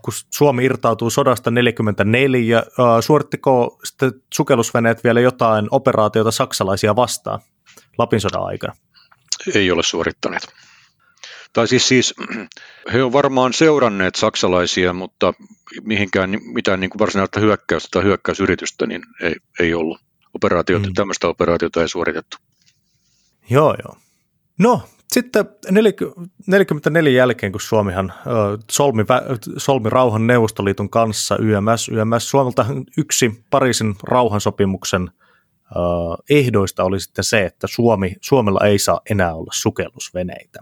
kun 0.02 0.14
Suomi 0.30 0.64
irtautuu 0.64 1.10
sodasta 1.10 1.50
44, 1.50 2.58
äh, 2.58 2.64
suorittiko 3.00 3.78
sitten 3.84 4.12
sukellusveneet 4.34 5.04
vielä 5.04 5.20
jotain 5.20 5.68
operaatiota 5.70 6.30
saksalaisia 6.30 6.96
vastaan 6.96 7.40
Lapin 7.98 8.20
sodan 8.20 8.44
aikana? 8.44 8.74
Ei 9.54 9.70
ole 9.70 9.82
suorittaneet. 9.82 10.48
Tai 11.52 11.68
siis, 11.68 11.88
siis 11.88 12.14
he 12.92 13.02
ovat 13.02 13.12
varmaan 13.12 13.52
seuranneet 13.52 14.14
saksalaisia, 14.14 14.92
mutta 14.92 15.32
mihinkään 15.82 16.38
mitään 16.52 16.80
niin 16.80 16.90
kuin 16.90 16.98
varsinaista 16.98 17.40
hyökkäystä 17.40 17.88
tai 17.92 18.02
hyökkäysyritystä 18.02 18.86
niin 18.86 19.02
ei, 19.22 19.34
ei 19.60 19.74
ollut. 19.74 20.00
Operaatiota, 20.34 20.86
mm. 20.86 20.94
Tämmöistä 20.94 21.28
operaatiota 21.28 21.82
ei 21.82 21.88
suoritettu. 21.88 22.36
Joo, 23.50 23.76
joo. 23.84 23.96
No, 24.58 24.82
sitten 25.12 25.44
44 26.46 27.12
jälkeen, 27.12 27.52
kun 27.52 27.60
Suomihan 27.60 28.12
solmi, 28.70 29.04
solmi 29.56 29.90
rauhan 29.90 30.26
Neuvostoliiton 30.26 30.90
kanssa 30.90 31.36
YMS, 31.40 31.88
YMS 31.88 32.30
Suomelta 32.30 32.66
yksi 32.96 33.44
Pariisin 33.50 33.94
rauhansopimuksen 34.02 35.10
ehdoista 36.30 36.84
oli 36.84 37.00
sitten 37.00 37.24
se, 37.24 37.44
että 37.44 37.66
Suomi, 37.66 38.16
Suomella 38.20 38.66
ei 38.66 38.78
saa 38.78 39.00
enää 39.10 39.34
olla 39.34 39.50
sukellusveneitä. 39.54 40.58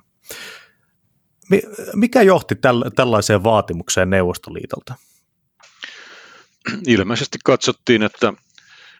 Mikä 1.94 2.22
johti 2.22 2.54
tällaiseen 2.96 3.44
vaatimukseen 3.44 4.10
Neuvostoliitolta? 4.10 4.94
Ilmeisesti 6.86 7.38
katsottiin, 7.44 8.02
että 8.02 8.32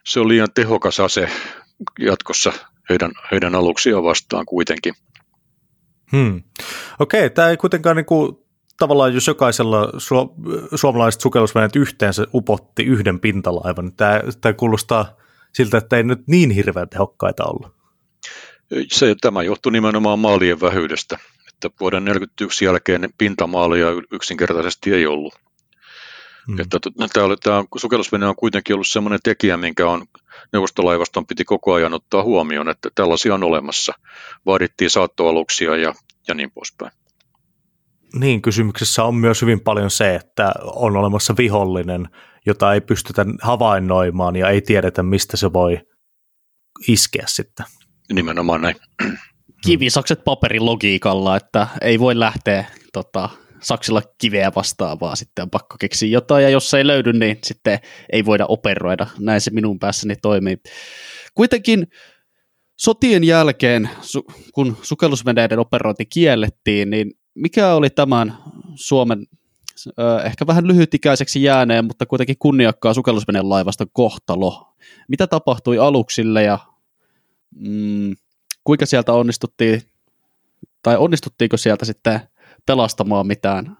se 0.05 0.19
on 0.19 0.27
liian 0.27 0.47
tehokas 0.53 0.99
ase 0.99 1.29
jatkossa 1.99 2.53
heidän, 2.89 3.11
heidän 3.31 3.55
aluksiaan 3.55 4.03
vastaan 4.03 4.45
kuitenkin. 4.45 4.93
Hmm. 6.11 6.43
Okei, 6.99 7.19
okay, 7.19 7.29
tämä 7.29 7.49
ei 7.49 7.57
kuitenkaan 7.57 7.95
niin 7.95 8.05
kuin, 8.05 8.37
tavallaan, 8.77 9.13
jos 9.13 9.27
jokaisella 9.27 9.85
su- 9.85 10.77
suomalaiset 10.77 11.21
sukellusveneet 11.21 11.75
yhteensä 11.75 12.27
upotti 12.33 12.83
yhden 12.83 13.19
pintalaivan, 13.19 13.85
niin 13.85 13.95
tämä, 13.95 14.21
tämä 14.41 14.53
kuulostaa 14.53 15.15
siltä, 15.53 15.77
että 15.77 15.97
ei 15.97 16.03
nyt 16.03 16.27
niin 16.27 16.51
hirveän 16.51 16.89
tehokkaita 16.89 17.45
ollut. 17.45 17.77
Se, 18.91 19.15
tämä 19.21 19.43
johtuu 19.43 19.69
nimenomaan 19.69 20.19
maalien 20.19 20.61
vähyydestä 20.61 21.17
että 21.57 21.79
vuoden 21.79 22.05
1941 22.05 22.65
jälkeen 22.65 23.13
pintamaalia 23.17 23.87
yksinkertaisesti 24.11 24.93
ei 24.93 25.05
ollut. 25.05 25.33
Mm. 26.47 26.59
Että 26.59 26.79
tämä, 27.13 27.35
tämä 27.43 27.63
sukellusvene 27.77 28.27
on 28.27 28.35
kuitenkin 28.35 28.73
ollut 28.73 28.87
sellainen 28.87 29.19
tekijä, 29.23 29.57
minkä 29.57 29.89
on 29.89 30.05
neuvostolaivaston 30.53 31.27
piti 31.27 31.43
koko 31.45 31.73
ajan 31.73 31.93
ottaa 31.93 32.23
huomioon, 32.23 32.69
että 32.69 32.89
tällaisia 32.95 33.33
on 33.33 33.43
olemassa. 33.43 33.93
Vaadittiin 34.45 34.89
saattoaluksia 34.89 35.75
ja, 35.75 35.93
ja 36.27 36.33
niin 36.33 36.51
poispäin. 36.51 36.91
Niin, 38.19 38.41
kysymyksessä 38.41 39.03
on 39.03 39.15
myös 39.15 39.41
hyvin 39.41 39.59
paljon 39.59 39.91
se, 39.91 40.15
että 40.15 40.51
on 40.61 40.97
olemassa 40.97 41.33
vihollinen, 41.37 42.09
jota 42.45 42.73
ei 42.73 42.81
pystytä 42.81 43.25
havainnoimaan 43.41 44.35
ja 44.35 44.49
ei 44.49 44.61
tiedetä, 44.61 45.03
mistä 45.03 45.37
se 45.37 45.53
voi 45.53 45.79
iskeä 46.87 47.23
sitten. 47.27 47.65
Nimenomaan 48.13 48.61
näin 48.61 48.75
kivisakset 49.65 50.23
paperin 50.23 50.65
logiikalla, 50.65 51.37
että 51.37 51.67
ei 51.81 51.99
voi 51.99 52.19
lähteä 52.19 52.65
tota, 52.93 53.29
saksilla 53.61 54.01
kiveä 54.17 54.51
vastaan, 54.55 54.99
vaan 54.99 55.17
sitten 55.17 55.43
on 55.43 55.49
pakko 55.49 55.75
keksiä 55.79 56.09
jotain, 56.09 56.43
ja 56.43 56.49
jos 56.49 56.69
se 56.69 56.77
ei 56.77 56.87
löydy, 56.87 57.13
niin 57.13 57.39
sitten 57.43 57.79
ei 58.11 58.25
voida 58.25 58.45
operoida. 58.45 59.07
Näin 59.19 59.41
se 59.41 59.51
minun 59.51 59.79
päässäni 59.79 60.15
toimii. 60.15 60.57
Kuitenkin 61.33 61.87
sotien 62.77 63.23
jälkeen, 63.23 63.89
kun 64.53 64.77
sukellusveneiden 64.81 65.59
operointi 65.59 66.05
kiellettiin, 66.05 66.89
niin 66.89 67.11
mikä 67.35 67.73
oli 67.73 67.89
tämän 67.89 68.37
Suomen 68.75 69.27
ehkä 70.25 70.47
vähän 70.47 70.67
lyhytikäiseksi 70.67 71.43
jääneen, 71.43 71.85
mutta 71.85 72.05
kuitenkin 72.05 72.35
kunniakkaa 72.39 72.93
sukellusveneen 72.93 73.49
laivaston 73.49 73.87
kohtalo? 73.93 74.73
Mitä 75.07 75.27
tapahtui 75.27 75.77
aluksille 75.77 76.43
ja 76.43 76.59
mm, 77.55 78.15
kuinka 78.63 78.85
sieltä 78.85 79.13
onnistuttiin, 79.13 79.81
tai 80.81 80.97
onnistuttiinko 80.97 81.57
sieltä 81.57 81.85
sitten 81.85 82.19
pelastamaan 82.67 83.27
mitään? 83.27 83.77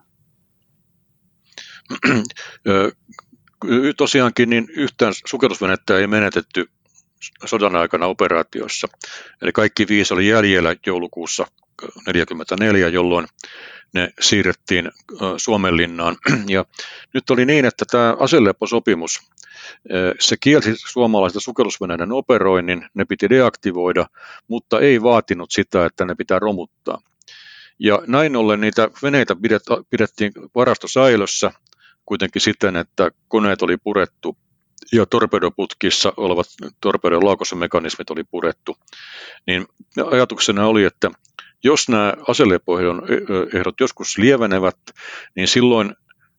Tosiaankin 3.97 4.50
niin 4.50 4.67
yhtään 4.69 5.13
sukellusvenettä 5.26 5.97
ei 5.97 6.08
menetetty 6.08 6.69
sodan 7.45 7.76
aikana 7.76 8.06
operaatioissa. 8.06 8.88
Eli 9.41 9.52
kaikki 9.52 9.88
viisi 9.88 10.13
oli 10.13 10.28
jäljellä 10.28 10.76
joulukuussa 10.86 11.43
1944, 11.78 12.88
jolloin 12.88 13.28
ne 13.93 14.10
siirrettiin 14.19 14.91
Suomenlinnaan. 15.38 16.17
Ja 16.47 16.65
nyt 17.13 17.30
oli 17.30 17.45
niin, 17.45 17.65
että 17.65 17.86
tämä 17.91 18.15
aseleposopimus 18.19 19.19
se 20.19 20.38
kielsi 20.39 20.73
suomalaista 20.76 21.39
sukellusveneiden 21.39 22.12
operoinnin, 22.12 22.89
ne 22.93 23.06
piti 23.06 23.30
deaktivoida, 23.30 24.06
mutta 24.47 24.80
ei 24.80 25.02
vaatinut 25.02 25.52
sitä, 25.52 25.86
että 25.86 26.06
ne 26.06 26.15
pitää 26.15 26.39
romuttaa. 26.39 27.02
Ja 27.80 28.02
näin 28.08 28.36
ollen 28.36 28.62
niitä 28.62 28.90
veneitä 29.04 29.36
pidettiin 29.90 30.32
varastosäilössä 30.56 31.52
kuitenkin 32.06 32.42
siten, 32.42 32.76
että 32.76 33.12
koneet 33.28 33.62
oli 33.62 33.78
purettu 33.78 34.38
ja 34.92 35.06
torpedoputkissa 35.06 36.13
olevat 36.18 36.46
torpedon 36.82 37.26
laukosomekanismit 37.26 38.10
oli 38.10 38.24
purettu. 38.24 38.78
Niin 39.48 39.66
ajatuksena 40.12 40.68
oli, 40.68 40.84
että 40.84 41.12
jos 41.63 41.90
nämä 41.90 42.13
aselepohdon 42.28 43.02
ehdot 43.54 43.80
joskus 43.80 44.18
lievenevät, 44.18 44.78
niin 45.36 45.48
silloin 45.48 45.96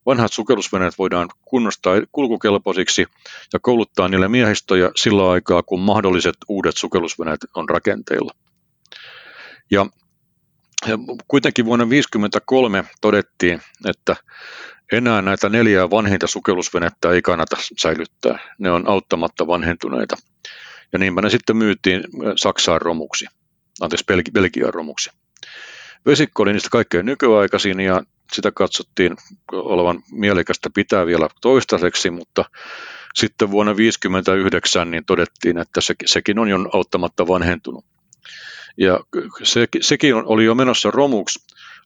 vanhat 0.07 0.33
sukellusveneet 0.33 0.99
voidaan 0.99 1.29
kunnostaa 1.45 1.95
kulkukelpoisiksi 2.13 3.07
ja 3.53 3.59
kouluttaa 3.63 4.09
niille 4.09 4.29
miehistöjä 4.29 4.91
sillä 4.97 5.31
aikaa, 5.31 5.63
kun 5.63 5.81
mahdolliset 5.81 6.37
uudet 6.49 6.77
sukellusveneet 6.77 7.41
on 7.55 7.69
rakenteilla. 7.69 8.33
Ja 9.71 9.87
kuitenkin 11.29 11.65
vuonna 11.65 11.85
1953 11.85 12.85
todettiin, 13.01 13.63
että 13.89 14.17
enää 14.93 15.23
näitä 15.23 15.49
neljää 15.49 15.91
vanhinta 15.91 16.27
sukellusvenettä 16.27 17.11
ei 17.11 17.23
kannata 17.23 17.57
säilyttää. 17.79 18.39
Ne 18.59 18.71
on 18.71 18.89
auttamatta 18.89 19.47
vanhentuneita. 19.47 20.17
Ja 20.93 20.99
niinpä 20.99 21.23
ne 21.23 21.31
sitten 21.31 21.57
myytiin 21.57 22.05
Saksaan 22.37 22.83
romuksi, 22.83 23.27
anteeksi 23.81 24.33
Belgian 24.33 24.75
romuksi. 24.75 25.11
Vesikko 26.07 26.43
oli 26.43 26.53
niistä 26.53 26.69
kaikkein 26.73 27.07
nykyaikaisin 27.07 27.81
ja 27.81 28.03
sitä 28.33 28.53
katsottiin 28.55 29.17
olevan 29.53 30.03
mielekästä 30.13 30.71
pitää 30.75 31.07
vielä 31.07 31.29
toistaiseksi, 31.41 32.11
mutta 32.11 32.45
sitten 33.15 33.51
vuonna 33.51 33.73
1959 33.73 34.91
niin 34.91 35.05
todettiin, 35.05 35.59
että 35.59 35.81
se, 35.81 35.95
sekin 36.07 36.39
on 36.39 36.49
jo 36.49 36.59
auttamatta 36.73 37.27
vanhentunut. 37.29 37.85
Ja 38.79 39.01
se, 39.43 39.67
sekin 39.81 40.15
oli 40.15 40.45
jo 40.45 40.55
menossa 40.55 40.91
romuksi. 40.91 41.39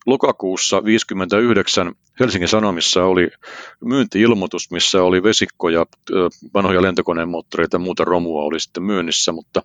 Lokakuussa 0.05 0.75
1959 0.75 1.95
Helsingin 2.19 2.47
Sanomissa 2.47 3.05
oli 3.05 3.27
myyntiilmoitus, 3.85 4.71
missä 4.71 5.03
oli 5.03 5.23
vesikkoja, 5.23 5.85
vanhoja 6.53 6.81
lentokoneen 6.81 7.29
moottoreita 7.29 7.75
ja 7.75 7.79
muuta 7.79 8.03
romua 8.03 8.43
oli 8.43 8.59
sitten 8.59 8.83
myynnissä, 8.83 9.31
mutta 9.31 9.61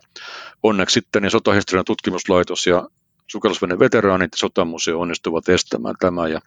onneksi 0.63 0.93
sitten 0.93 1.21
niin 1.21 1.31
sotahistorian 1.31 1.85
tutkimuslaitos 1.85 2.67
ja 2.67 2.87
sukellusvene 3.27 3.79
veteraanit 3.79 4.31
ja 4.31 4.37
sotamuseo 4.37 4.99
onnistuvat 4.99 5.49
estämään 5.49 5.95
tämän 5.99 6.31
ja 6.31 6.39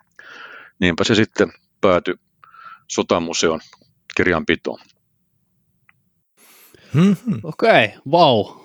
niinpä 0.78 1.04
se 1.04 1.14
sitten 1.14 1.52
päätyi 1.80 2.14
sotamuseon 2.88 3.60
kirjanpitoon. 4.16 4.78
Mm-hmm. 6.94 7.40
Okei, 7.42 7.84
okay, 7.84 7.98
vau. 8.10 8.61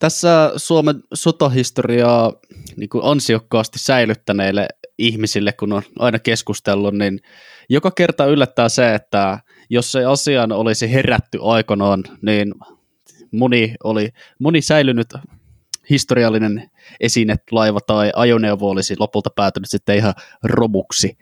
Tässä 0.00 0.52
Suomen 0.56 1.02
sotahistoriaa 1.14 2.32
niin 2.76 2.88
kuin 2.88 3.04
ansiokkaasti 3.04 3.78
säilyttäneille 3.78 4.68
ihmisille, 4.98 5.52
kun 5.52 5.72
on 5.72 5.82
aina 5.98 6.18
keskustellut, 6.18 6.94
niin 6.94 7.20
joka 7.68 7.90
kerta 7.90 8.26
yllättää 8.26 8.68
se, 8.68 8.94
että 8.94 9.38
jos 9.70 9.92
se 9.92 10.04
asian 10.04 10.52
olisi 10.52 10.92
herätty 10.92 11.38
aikanaan, 11.42 12.04
niin 12.22 12.54
moni, 13.32 13.74
oli, 13.84 14.08
moni 14.38 14.62
säilynyt 14.62 15.08
historiallinen 15.90 16.70
esine, 17.00 17.36
laiva 17.50 17.80
tai 17.80 18.12
ajoneuvo 18.14 18.70
olisi 18.70 18.94
lopulta 18.98 19.30
päätynyt 19.36 19.70
sitten 19.70 19.96
ihan 19.96 20.14
romuksi. 20.42 21.18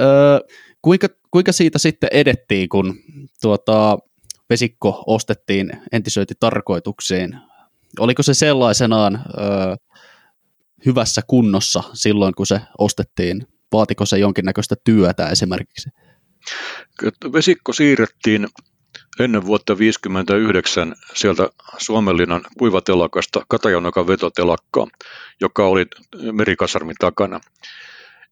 Öö, 0.00 0.40
kuinka, 0.82 1.08
kuinka 1.30 1.52
siitä 1.52 1.78
sitten 1.78 2.10
edettiin, 2.12 2.68
kun 2.68 2.94
tuota, 3.42 3.98
vesikko 4.50 5.04
ostettiin 5.06 5.72
entisöintitarkoituksiin? 5.92 7.47
Oliko 7.98 8.22
se 8.22 8.34
sellaisenaan 8.34 9.14
öö, 9.14 9.76
hyvässä 10.86 11.22
kunnossa 11.26 11.82
silloin, 11.92 12.34
kun 12.34 12.46
se 12.46 12.60
ostettiin? 12.78 13.46
Vaatiko 13.72 14.06
se 14.06 14.18
jonkinnäköistä 14.18 14.74
työtä 14.84 15.28
esimerkiksi? 15.28 15.88
Vesikko 17.32 17.72
siirrettiin 17.72 18.48
ennen 19.20 19.46
vuotta 19.46 19.66
1959 19.66 20.94
sieltä 21.14 21.48
Suomenlinnan 21.78 22.40
kuivatelakasta 22.58 23.42
Katajanokan 23.48 24.06
vetotelakkaa, 24.06 24.86
joka 25.40 25.66
oli 25.66 25.86
merikasarmin 26.32 26.96
takana. 26.98 27.40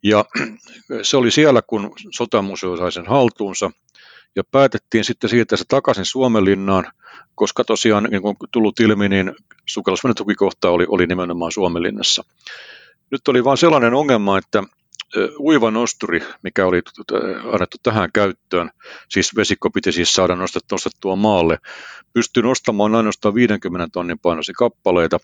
Ja 0.03 0.25
se 1.03 1.17
oli 1.17 1.31
siellä, 1.31 1.63
kun 1.63 1.93
sotamuseo 2.15 2.77
sai 2.77 2.93
sen 2.93 3.07
haltuunsa, 3.07 3.71
ja 4.37 4.45
päätettiin 4.51 5.05
sitten 5.05 5.31
siirtää 5.31 5.59
se 5.59 5.65
takaisin 5.69 6.05
Suomenlinnaan, 6.05 6.93
koska 7.35 7.65
tosiaan, 7.65 8.05
niin 8.05 8.23
kuin 8.23 8.37
tullut 8.51 8.81
ilmi, 8.81 9.09
niin 9.09 9.33
sukellusvenetukikohta 9.67 10.71
oli, 10.71 10.87
oli 10.89 11.07
nimenomaan 11.07 11.53
Suomenlinnassa. 11.53 12.25
Nyt 13.11 13.29
oli 13.29 13.45
vain 13.45 13.59
sellainen 13.59 13.95
ongelma, 13.95 14.39
että 14.39 14.63
uiva 15.39 15.71
nosturi, 15.71 16.23
mikä 16.43 16.67
oli 16.67 16.83
annettu 17.53 17.77
tähän 17.83 18.11
käyttöön, 18.13 18.71
siis 19.09 19.37
vesikko 19.37 19.71
piti 19.71 19.93
siis 19.93 20.13
saada 20.13 20.37
nostettua 20.71 21.17
maalle, 21.17 21.59
pystyi 22.13 22.43
nostamaan 22.43 22.95
ainoastaan 22.95 23.35
50 23.35 23.89
tonnin 23.93 24.19
painoisia 24.19 24.55
kappaleita, 24.59 25.19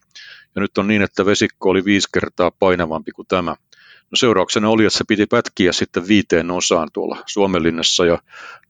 ja 0.55 0.61
nyt 0.61 0.79
on 0.79 0.87
niin, 0.87 1.03
että 1.03 1.27
vesikko 1.27 1.71
oli 1.71 1.85
viisi 1.85 2.09
kertaa 2.15 2.51
painavampi 2.51 3.13
kuin 3.13 3.29
tämä. 3.29 3.57
No 4.13 4.17
seurauksena 4.17 4.69
oli, 4.69 4.85
että 4.85 4.99
se 4.99 5.05
piti 5.09 5.27
pätkiä 5.27 5.73
sitten 5.73 6.09
viiteen 6.09 6.51
osaan 6.51 6.89
tuolla 6.93 7.23
Suomenlinnassa, 7.27 8.07
ja 8.07 8.19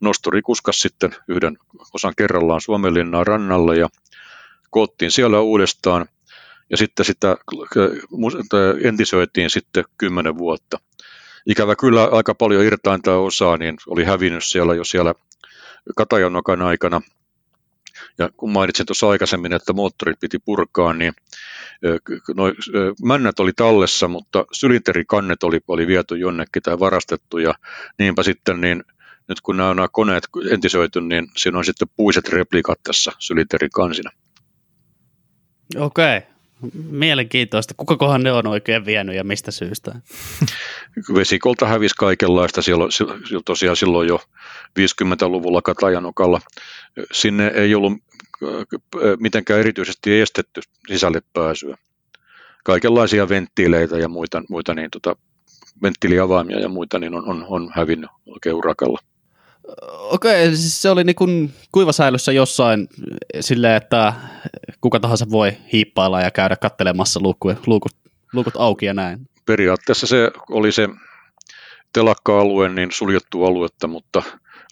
nosturi 0.01 0.43
kuskas 0.43 0.80
sitten 0.80 1.14
yhden 1.28 1.59
osan 1.95 2.14
kerrallaan 2.16 2.61
Suomenlinnaan 2.61 3.26
rannalle, 3.26 3.76
ja 3.76 3.88
koottiin 4.70 5.11
siellä 5.11 5.40
uudestaan, 5.40 6.07
ja 6.70 6.76
sitten 6.76 7.07
sitä 7.07 7.36
entisöitiin 8.84 9.51
sitten 9.51 9.84
kymmenen 9.99 10.38
vuotta 10.38 10.78
ikävä 11.47 11.76
kyllä 11.76 12.05
aika 12.05 12.34
paljon 12.34 12.64
irtainta 12.64 13.16
osaa, 13.16 13.57
niin 13.57 13.76
oli 13.86 14.05
hävinnyt 14.05 14.45
siellä 14.45 14.74
jo 14.74 14.84
siellä 14.84 15.14
Katajanokan 15.97 16.62
aikana. 16.62 17.01
Ja 18.18 18.30
kun 18.36 18.52
mainitsin 18.52 18.86
tuossa 18.86 19.08
aikaisemmin, 19.08 19.52
että 19.52 19.72
moottorit 19.72 20.20
piti 20.20 20.38
purkaa, 20.38 20.92
niin 20.92 21.12
noi, 22.36 22.52
männät 23.04 23.40
oli 23.40 23.52
tallessa, 23.56 24.08
mutta 24.08 24.44
sylinterikannet 24.52 25.42
oli, 25.42 25.60
oli 25.68 25.86
viety 25.86 26.16
jonnekin 26.16 26.62
tai 26.62 26.78
varastettu, 26.78 27.38
ja 27.38 27.54
niinpä 27.98 28.22
sitten 28.22 28.60
niin 28.60 28.84
nyt 29.28 29.40
kun 29.40 29.56
nämä, 29.56 29.74
nämä 29.74 29.88
koneet 29.92 30.24
entisöity, 30.50 31.00
niin 31.00 31.28
siinä 31.36 31.58
on 31.58 31.64
sitten 31.64 31.88
puiset 31.96 32.28
replikat 32.28 32.78
tässä 32.82 33.12
sylinterikansina. 33.18 34.10
Okei, 35.76 36.22
Mielenkiintoista. 36.90 37.74
Kukakohan 37.76 38.22
ne 38.22 38.32
on 38.32 38.46
oikein 38.46 38.86
vienyt 38.86 39.16
ja 39.16 39.24
mistä 39.24 39.50
syystä? 39.50 39.94
Vesikolta 41.14 41.66
hävisi 41.66 41.94
kaikenlaista 41.98 42.62
silloin, 42.62 42.90
tosiaan 43.44 43.76
silloin 43.76 44.08
jo 44.08 44.20
50-luvulla 44.80 45.62
Katajanokalla. 45.62 46.40
Sinne 47.12 47.46
ei 47.46 47.74
ollut 47.74 47.92
äh, 47.92 48.50
mitenkään 49.18 49.60
erityisesti 49.60 50.20
estetty 50.20 50.60
sisälle 50.88 51.22
pääsyä. 51.32 51.76
Kaikenlaisia 52.64 53.28
venttiileitä 53.28 53.98
ja 53.98 54.08
muita, 54.08 54.42
muita 54.48 54.74
niin, 54.74 54.90
tota, 54.90 55.16
venttiiliavaimia 55.82 56.60
ja 56.60 56.68
muita 56.68 56.98
niin 56.98 57.14
on, 57.14 57.28
on, 57.28 57.46
on 57.48 57.70
hävinnyt 57.74 58.10
oikein 58.26 58.54
urakalla. 58.54 58.98
Okei, 59.98 60.44
okay, 60.44 60.56
siis 60.56 60.82
se 60.82 60.90
oli 60.90 61.04
niin 61.04 61.16
kuin 61.16 61.54
kuivasäilyssä 61.72 62.32
jossain 62.32 62.88
silleen, 63.40 63.76
että 63.76 64.12
kuka 64.80 65.00
tahansa 65.00 65.26
voi 65.30 65.52
hiippailla 65.72 66.20
ja 66.20 66.30
käydä 66.30 66.56
kattelemassa 66.56 67.20
luukut, 67.22 67.66
luukut, 67.66 67.92
luukut 68.32 68.54
auki 68.56 68.86
ja 68.86 68.94
näin. 68.94 69.28
Periaatteessa 69.46 70.06
se 70.06 70.30
oli 70.50 70.72
se 70.72 70.88
telakka-alue, 71.92 72.68
niin 72.68 72.92
suljettu 72.92 73.44
aluetta, 73.44 73.86
mutta 73.86 74.22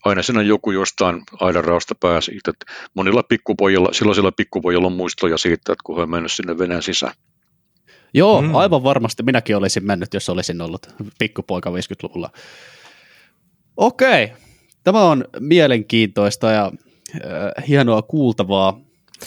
aina 0.05 0.23
siinä 0.23 0.43
joku 0.43 0.71
jostain 0.71 1.23
aidanraosta 1.41 1.95
pääsi. 1.95 2.39
Että 2.49 2.73
monilla 2.95 3.23
pikkupojilla, 3.23 3.89
silloisilla 3.93 4.33
pikkupojilla 4.33 4.87
on 4.87 4.93
muistoja 4.93 5.39
siitä, 5.39 5.73
että 5.73 5.83
kun 5.85 5.97
he 5.97 6.03
on 6.03 6.11
mennyt 6.11 6.33
sinne 6.33 6.59
veneen 6.59 6.83
sisään. 6.83 7.15
Joo, 8.15 8.43
mm. 8.43 8.55
aivan 8.55 8.83
varmasti 8.83 9.23
minäkin 9.23 9.57
olisin 9.57 9.87
mennyt, 9.87 10.15
jos 10.15 10.29
olisin 10.29 10.61
ollut 10.61 10.87
pikkupoika 11.19 11.71
50-luvulla. 11.71 12.31
Okei, 13.77 14.33
Tämä 14.85 15.03
on 15.03 15.25
mielenkiintoista 15.41 16.51
ja 16.51 16.73
äh, 17.15 17.69
hienoa 17.69 18.03
kuultavaa. 18.03 18.81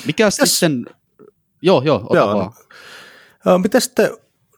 Mikä 0.05 0.25
Mitäs? 0.25 0.59
sitten... 0.59 0.85
Joo, 1.61 1.81
joo, 1.85 2.05
ota 2.09 2.17
joo. 2.17 2.33
vaan. 2.35 2.51
Mitä 3.61 3.79
sitten 3.79 4.11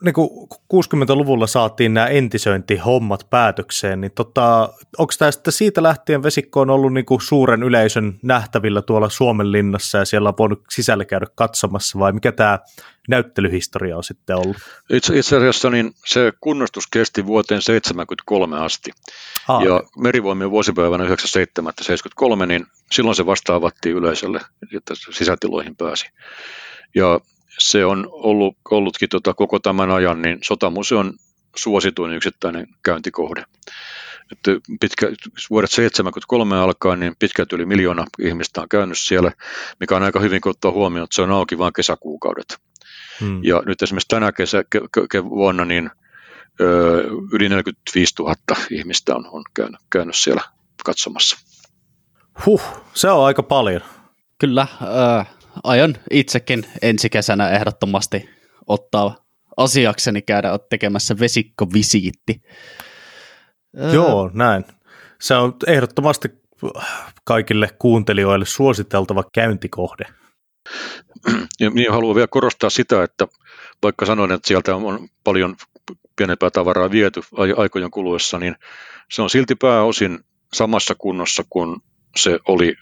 niin 0.05 0.13
kuin 0.13 0.29
60-luvulla 0.73 1.47
saatiin 1.47 1.93
nämä 1.93 2.07
entisöintihommat 2.07 3.27
päätökseen, 3.29 4.01
niin 4.01 4.11
tota, 4.11 4.73
onko 4.97 5.13
tämä 5.19 5.31
sitten 5.31 5.53
siitä 5.53 5.83
lähtien 5.83 6.23
vesikko 6.23 6.61
on 6.61 6.69
ollut 6.69 6.93
niin 6.93 7.05
kuin 7.05 7.21
suuren 7.21 7.63
yleisön 7.63 8.19
nähtävillä 8.23 8.81
tuolla 8.81 9.09
Suomen 9.09 9.51
linnassa 9.51 9.97
ja 9.97 10.05
siellä 10.05 10.29
on 10.29 10.35
voinut 10.39 10.63
sisällä 10.69 11.05
käydä 11.05 11.25
katsomassa 11.35 11.99
vai 11.99 12.11
mikä 12.11 12.31
tämä 12.31 12.59
näyttelyhistoria 13.07 13.97
on 13.97 14.03
sitten 14.03 14.35
ollut? 14.35 14.57
Itse, 14.89 15.17
itse 15.17 15.37
asiassa 15.37 15.69
niin 15.69 15.93
se 16.05 16.33
kunnostus 16.41 16.87
kesti 16.87 17.25
vuoteen 17.25 17.61
73 17.61 18.59
asti 18.59 18.91
Aa, 19.47 19.63
ja 19.63 19.83
merivoimien 19.97 20.51
vuosipäivänä 20.51 21.03
97.73, 21.03 22.45
niin 22.45 22.65
silloin 22.91 23.15
se 23.15 23.25
vasta 23.25 23.55
avattiin 23.55 23.95
yleisölle, 23.95 24.41
että 24.77 24.93
sisätiloihin 25.11 25.75
pääsi. 25.75 26.05
Ja 26.95 27.19
se 27.59 27.85
on 27.85 28.07
ollut, 28.11 28.57
ollutkin 28.71 29.09
tota 29.09 29.33
koko 29.33 29.59
tämän 29.59 29.91
ajan 29.91 30.21
niin 30.21 30.39
sotamuseon 30.43 31.13
suosituin 31.55 32.13
yksittäinen 32.13 32.67
käyntikohde. 32.83 33.43
Että 34.31 34.51
pitkä, 34.79 35.07
vuodet 35.49 35.71
73 35.71 36.57
alkaen 36.57 36.99
niin 36.99 37.15
pitkälti 37.19 37.55
yli 37.55 37.65
miljoona 37.65 38.05
ihmistä 38.19 38.61
on 38.61 38.69
käynyt 38.69 38.97
siellä, 38.99 39.31
mikä 39.79 39.95
on 39.95 40.03
aika 40.03 40.19
hyvin 40.19 40.41
kun 40.41 40.49
ottaa 40.49 40.71
huomioon, 40.71 41.03
että 41.03 41.15
se 41.15 41.21
on 41.21 41.31
auki 41.31 41.57
vain 41.57 41.73
kesäkuukaudet. 41.73 42.57
Hmm. 43.19 43.43
Ja 43.43 43.63
nyt 43.65 43.81
esimerkiksi 43.81 44.07
tänä 44.07 44.31
kesä, 44.31 44.63
ke, 44.69 44.81
ke, 45.11 45.23
vuonna 45.23 45.65
niin 45.65 45.91
ö, 46.61 47.03
yli 47.31 47.49
45 47.49 48.13
000 48.19 48.35
ihmistä 48.71 49.15
on, 49.15 49.27
on 49.31 49.43
käynyt, 49.53 49.79
käynyt 49.89 50.15
siellä 50.15 50.41
katsomassa. 50.85 51.37
Huh, 52.45 52.61
se 52.93 53.09
on 53.09 53.25
aika 53.25 53.43
paljon. 53.43 53.81
Kyllä, 54.37 54.67
äh, 55.19 55.27
aion 55.63 55.95
itsekin 56.11 56.65
ensi 56.81 57.09
kesänä 57.09 57.49
ehdottomasti 57.49 58.29
ottaa 58.67 59.25
asiakseni 59.57 60.21
käydä 60.21 60.59
tekemässä 60.69 61.19
vesikkovisiitti. 61.19 62.41
Joo, 63.93 64.31
näin. 64.33 64.65
Se 65.21 65.35
on 65.35 65.55
ehdottomasti 65.67 66.29
kaikille 67.23 67.69
kuuntelijoille 67.79 68.45
suositeltava 68.45 69.23
käyntikohde. 69.33 70.05
Ja 71.59 71.69
niin 71.69 71.91
haluan 71.91 72.15
vielä 72.15 72.27
korostaa 72.27 72.69
sitä, 72.69 73.03
että 73.03 73.27
vaikka 73.83 74.05
sanoin, 74.05 74.31
että 74.31 74.47
sieltä 74.47 74.75
on 74.75 75.09
paljon 75.23 75.55
pienempää 76.15 76.49
tavaraa 76.49 76.91
viety 76.91 77.21
aikojen 77.57 77.91
kuluessa, 77.91 78.39
niin 78.39 78.55
se 79.11 79.21
on 79.21 79.29
silti 79.29 79.55
pääosin 79.55 80.19
samassa 80.53 80.95
kunnossa 80.97 81.43
kuin 81.49 81.81
se 82.15 82.39
oli 82.47 82.75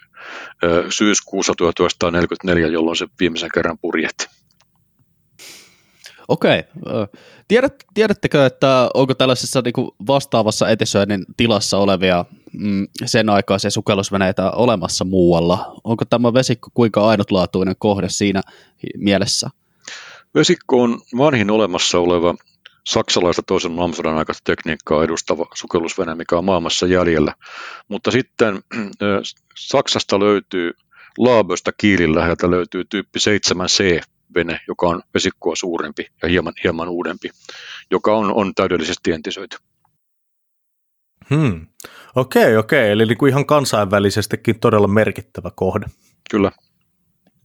syyskuussa 0.90 1.54
1944, 1.58 2.68
jolloin 2.68 2.98
se 2.98 3.08
viimeisen 3.20 3.50
kerran 3.54 3.78
purjehti. 3.82 4.28
Okei. 6.28 6.64
Tiedät, 7.48 7.74
tiedättekö, 7.94 8.46
että 8.46 8.90
onko 8.94 9.14
tällaisessa 9.14 9.62
niin 9.62 9.74
kuin 9.74 9.92
vastaavassa 10.08 10.70
etisöinnin 10.70 11.26
tilassa 11.38 11.78
olevia 11.78 12.26
mm, 12.54 12.88
sen 13.06 13.30
aikaisia 13.30 13.72
sukellusveneitä 13.72 14.52
olemassa 14.52 15.06
muualla? 15.06 15.76
Onko 15.84 16.06
tämä 16.06 16.34
vesikko 16.34 16.70
kuinka 16.74 17.08
ainutlaatuinen 17.08 17.76
kohde 17.80 18.10
siinä 18.10 18.42
mielessä? 18.98 19.50
Vesikko 20.36 20.82
on 20.82 21.02
vanhin 21.18 21.52
olemassa 21.52 22.00
oleva 22.00 22.36
saksalaista 22.84 23.44
toisen 23.44 23.72
maailmansodan 23.72 24.18
aikaista 24.18 24.42
tekniikkaa 24.44 25.04
edustava 25.04 25.46
sukellusvene, 25.54 26.16
mikä 26.16 26.38
on 26.38 26.46
maailmassa 26.46 26.88
jäljellä. 26.88 27.34
Mutta 27.88 28.12
sitten 28.12 28.64
Saksasta 29.58 30.20
löytyy 30.20 30.72
Laaböstä 31.18 31.72
Kiilin 31.78 32.16
läheltä 32.16 32.52
löytyy 32.52 32.84
tyyppi 32.90 33.20
7C 33.20 34.04
vene, 34.36 34.60
joka 34.68 34.88
on 34.88 35.02
vesikkoa 35.14 35.56
suurempi 35.56 36.08
ja 36.22 36.30
hieman, 36.30 36.54
hieman 36.64 36.90
uudempi, 36.90 37.30
joka 37.92 38.16
on, 38.16 38.34
on 38.34 38.56
täydellisesti 38.56 39.12
entisöity. 39.12 39.58
Hmm. 41.30 41.68
Okei, 42.16 42.58
okei. 42.58 42.92
Eli 42.92 43.06
niin 43.06 43.18
kuin 43.18 43.30
ihan 43.30 43.46
kansainvälisestikin 43.46 44.60
todella 44.60 44.88
merkittävä 44.88 45.52
kohde. 45.56 45.86
Kyllä. 46.32 46.52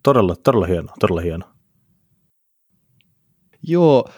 Todella, 0.03 0.37
todella 0.37 0.67
hieno, 0.67 0.89
todella 1.01 1.21
hieno. 1.21 1.45
Joo, 3.63 4.09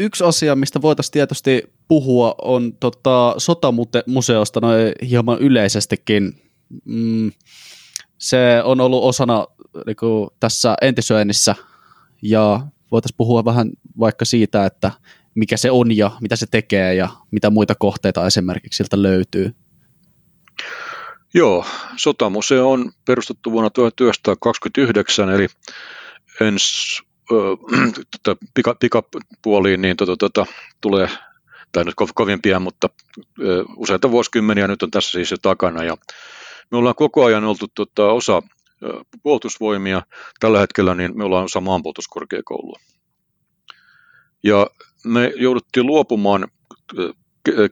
yksi 0.00 0.24
asia, 0.24 0.56
mistä 0.56 0.82
voitaisiin 0.82 1.12
tietysti 1.12 1.62
puhua, 1.88 2.34
on 2.42 2.72
tota, 2.72 3.34
sotamuseosta 3.38 4.60
noin 4.60 4.92
hieman 5.10 5.38
yleisestikin. 5.38 6.42
Mm, 6.84 7.32
se 8.18 8.62
on 8.64 8.80
ollut 8.80 9.04
osana 9.04 9.46
niin 9.86 9.96
kuin, 9.96 10.30
tässä 10.40 10.74
entisöinnissä 10.82 11.54
ja 12.22 12.60
voitaisiin 12.92 13.16
puhua 13.16 13.44
vähän 13.44 13.70
vaikka 13.98 14.24
siitä, 14.24 14.66
että 14.66 14.90
mikä 15.34 15.56
se 15.56 15.70
on 15.70 15.96
ja 15.96 16.10
mitä 16.20 16.36
se 16.36 16.46
tekee 16.50 16.94
ja 16.94 17.08
mitä 17.30 17.50
muita 17.50 17.74
kohteita 17.74 18.26
esimerkiksi 18.26 18.76
siltä 18.76 19.02
löytyy. 19.02 19.54
Joo, 21.34 21.64
sotamuseo 21.96 22.70
on 22.70 22.92
perustettu 23.04 23.52
vuonna 23.52 23.70
1929, 23.70 25.30
eli 25.30 25.46
ensi 26.40 27.02
tota, 28.24 28.46
pika, 28.54 28.74
pikapuoliin 28.80 29.82
niin 29.82 29.96
tota, 29.96 30.16
tota, 30.16 30.46
tulee, 30.80 31.08
tai 31.72 31.84
nyt 31.84 31.94
kovin 32.14 32.42
pian, 32.42 32.62
mutta 32.62 32.88
ö, 33.40 33.64
useita 33.76 34.10
vuosikymmeniä 34.10 34.68
nyt 34.68 34.82
on 34.82 34.90
tässä 34.90 35.10
siis 35.10 35.30
jo 35.30 35.36
takana, 35.42 35.84
ja 35.84 35.96
me 36.70 36.78
ollaan 36.78 36.94
koko 36.94 37.24
ajan 37.24 37.44
oltu 37.44 37.66
tota, 37.74 38.06
osa 38.12 38.42
puolustusvoimia, 39.22 40.02
tällä 40.40 40.60
hetkellä 40.60 40.94
niin 40.94 41.18
me 41.18 41.24
ollaan 41.24 41.44
osa 41.44 41.60
maanpuolustuskorkeakoulua. 41.60 42.80
Ja 44.42 44.66
me 45.04 45.32
jouduttiin 45.36 45.86
luopumaan 45.86 46.48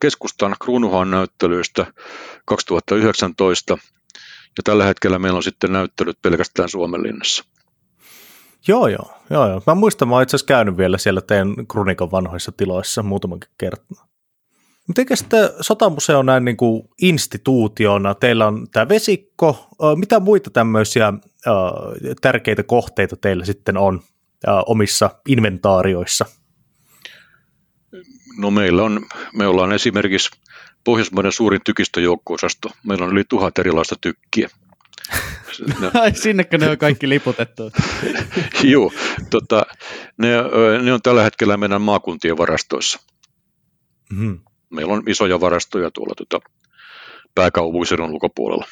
keskustan 0.01 0.57
kruunuhan 0.63 1.11
näyttelyistä 1.11 1.93
2019, 2.45 3.79
ja 4.57 4.63
tällä 4.65 4.85
hetkellä 4.85 5.19
meillä 5.19 5.37
on 5.37 5.43
sitten 5.43 5.73
näyttelyt 5.73 6.23
pelkästään 6.23 6.69
Suomenlinnassa. 6.69 7.45
Joo, 8.69 8.89
joo, 8.89 9.11
joo, 9.31 9.49
joo. 9.49 9.63
Mä 9.67 9.75
muistan, 9.75 10.09
mä 10.09 10.15
oon 10.15 10.23
itse 10.23 10.37
asiassa 10.37 10.47
käynyt 10.47 10.77
vielä 10.77 10.99
siellä 10.99 11.21
teidän 11.21 11.55
Krunikon 11.71 12.11
vanhoissa 12.11 12.53
tiloissa 12.53 13.03
muutamankin 13.03 13.51
kertaa. 13.59 14.09
Miten 14.89 15.17
sitten 15.17 15.51
sotamuseo 15.61 16.23
näin 16.23 16.45
niin 16.45 16.57
kuin 16.57 16.89
instituutiona? 17.03 18.15
Teillä 18.15 18.47
on 18.47 18.67
tämä 18.73 18.89
vesikko. 18.89 19.69
Mitä 19.97 20.21
muita 20.21 20.51
tämmöisiä 20.51 21.13
tärkeitä 22.21 22.63
kohteita 22.63 23.17
teillä 23.17 23.45
sitten 23.45 23.77
on 23.77 24.01
omissa 24.67 25.11
inventaarioissa? 25.29 26.27
No 28.39 28.51
meillä 28.51 28.83
on, 28.83 29.07
me 29.35 29.47
ollaan 29.47 29.73
esimerkiksi 29.73 30.31
Pohjoismaiden 30.85 31.33
suurin 31.33 31.61
tykistöjoukko-osasto. 31.65 32.71
Meillä 32.87 33.05
on 33.05 33.13
yli 33.13 33.25
tuhat 33.29 33.59
erilaista 33.59 33.97
tykkiä. 34.01 34.49
No. 35.81 35.91
Sinnekö 36.15 36.59
ne 36.59 36.71
on 36.71 36.79
kaikki 36.79 37.09
liputettu? 37.09 37.63
Joo, 38.63 38.93
tota, 39.31 39.67
ne, 40.17 40.29
ne 40.83 40.93
on 40.93 41.03
tällä 41.03 41.23
hetkellä 41.23 41.57
meidän 41.57 41.83
maakuntien 41.83 42.37
varastoissa. 42.39 43.01
Mm-hmm. 44.13 44.41
Meillä 44.71 44.93
on 44.93 45.03
isoja 45.07 45.41
varastoja 45.41 45.91
tuolla 45.91 46.15
tota, 46.15 46.51
pääkaupunkiseudun 47.35 48.11
ulkopuolella. 48.11 48.65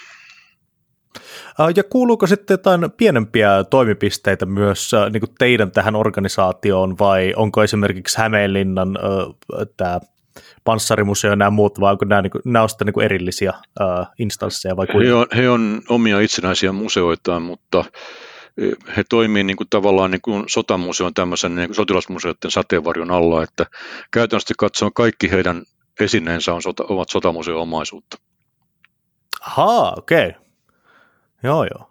Ja 1.77 1.85
kuuluuko 1.85 2.27
sitten 2.27 2.55
jotain 2.55 2.91
pienempiä 2.97 3.65
toimipisteitä 3.71 4.47
myös 4.47 4.91
niin 5.13 5.21
kuin 5.21 5.35
teidän 5.39 5.71
tähän 5.71 5.97
organisaatioon 5.97 6.99
vai 6.99 7.33
onko 7.37 7.63
esimerkiksi 7.63 8.19
Hämeenlinnan 8.19 8.99
tämä 9.77 10.01
panssarimuseo 10.65 11.31
ja 11.31 11.37
nämä 11.37 11.51
muut, 11.51 11.81
vai 11.81 11.93
onko 11.93 12.05
nämä, 12.05 12.23
niin 12.23 12.31
kuin, 12.31 12.43
nämä 12.45 12.63
on 12.63 12.69
sitten 12.69 12.87
niin 12.87 13.05
erillisiä 13.05 13.53
uh, 13.81 14.07
instansseja? 14.19 14.77
Vai 14.77 14.87
he, 15.07 15.13
on, 15.13 15.27
he 15.37 15.49
on 15.49 15.83
omia 15.89 16.21
itsenäisiä 16.21 16.73
museoitaan, 16.73 17.43
mutta 17.43 17.85
he 18.97 19.05
toimii 19.09 19.45
niin 19.45 19.57
kuin 19.57 19.69
tavallaan 19.71 20.11
niin 20.11 20.21
kuin 20.21 20.45
sotamuseon 20.47 21.15
tämmöisen 21.15 21.55
niin 21.55 21.69
kuin 21.69 21.77
sotilasmuseoiden 21.77 22.51
sateenvarjon 22.51 23.11
alla, 23.11 23.43
että 23.43 23.67
käytännössä 24.11 24.55
katsoen 24.59 24.93
kaikki 24.93 25.31
heidän 25.31 25.63
esineensä 26.01 26.55
on 26.55 26.63
sota, 26.63 26.85
ovat 26.89 27.09
sotamuseon 27.09 27.61
omaisuutta. 27.61 28.19
Ahaa, 29.41 29.95
okei. 29.97 30.29
Okay. 30.29 30.43
Joo, 31.43 31.65
joo. 31.65 31.91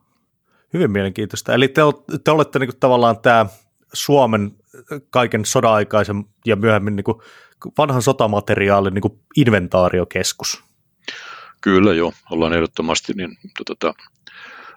Hyvin 0.74 0.92
mielenkiintoista. 0.92 1.54
Eli 1.54 1.68
te, 1.68 1.82
te 2.24 2.32
olette 2.32 2.60
niin 2.60 2.70
kuin 2.70 2.80
tavallaan 2.80 3.20
tämä 3.20 3.46
Suomen 3.94 4.52
kaiken 5.10 5.46
soda-aikaisen 5.46 6.26
ja 6.46 6.56
myöhemmin 6.56 6.96
niin 6.96 7.04
kuin 7.04 7.18
vanhan 7.78 8.02
sotamateriaalin 8.02 8.94
niin 8.94 9.02
kuin 9.02 9.20
inventaariokeskus. 9.36 10.64
Kyllä 11.62 11.94
joo, 11.94 12.14
ollaan 12.32 12.54
ehdottomasti, 12.54 13.14
niin 13.14 13.38
tota, 13.66 13.94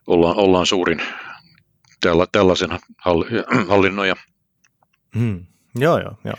ollaan, 0.07 0.37
ollaan 0.37 0.67
suurin 0.67 1.03
tällä, 2.01 2.27
tällaisen 2.33 2.71
hallinnoja. 3.69 4.17
Hmm. 5.19 5.47
Joo, 5.75 5.99
joo, 5.99 6.15
joo. 6.25 6.37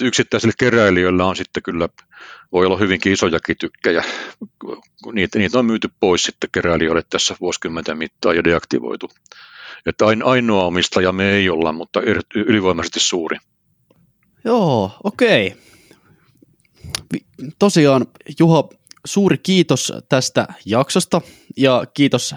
Yksittäisillä 0.00 0.54
keräilijöillä 0.58 1.24
on 1.24 1.36
sitten 1.36 1.62
kyllä, 1.62 1.88
voi 2.52 2.66
olla 2.66 2.76
hyvinkin 2.76 3.12
isojakin 3.12 3.56
tykkejä. 3.60 4.04
Niitä, 5.12 5.38
niitä 5.38 5.58
on 5.58 5.66
myyty 5.66 5.88
pois 6.00 6.22
sitten 6.22 6.50
keräilijöille 6.52 7.02
tässä 7.10 7.36
vuosikymmenten 7.40 7.98
mittaan 7.98 8.36
ja 8.36 8.44
deaktivoitu. 8.44 9.10
Että 9.86 10.04
ainoa 10.24 10.64
omistaja 10.64 11.12
me 11.12 11.30
ei 11.30 11.50
olla, 11.50 11.72
mutta 11.72 12.00
ylivoimaisesti 12.34 13.00
suuri. 13.00 13.36
Joo, 14.44 14.92
okei. 15.04 15.46
Okay 15.46 15.69
tosiaan 17.58 18.06
Juho, 18.38 18.70
suuri 19.06 19.38
kiitos 19.38 19.92
tästä 20.08 20.46
jaksosta 20.66 21.20
ja 21.56 21.84
kiitos, 21.94 22.34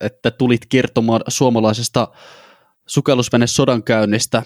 että 0.00 0.30
tulit 0.30 0.66
kertomaan 0.68 1.20
suomalaisesta 1.28 2.08
sukellusvene 2.86 3.46
sodankäynnistä. 3.46 4.42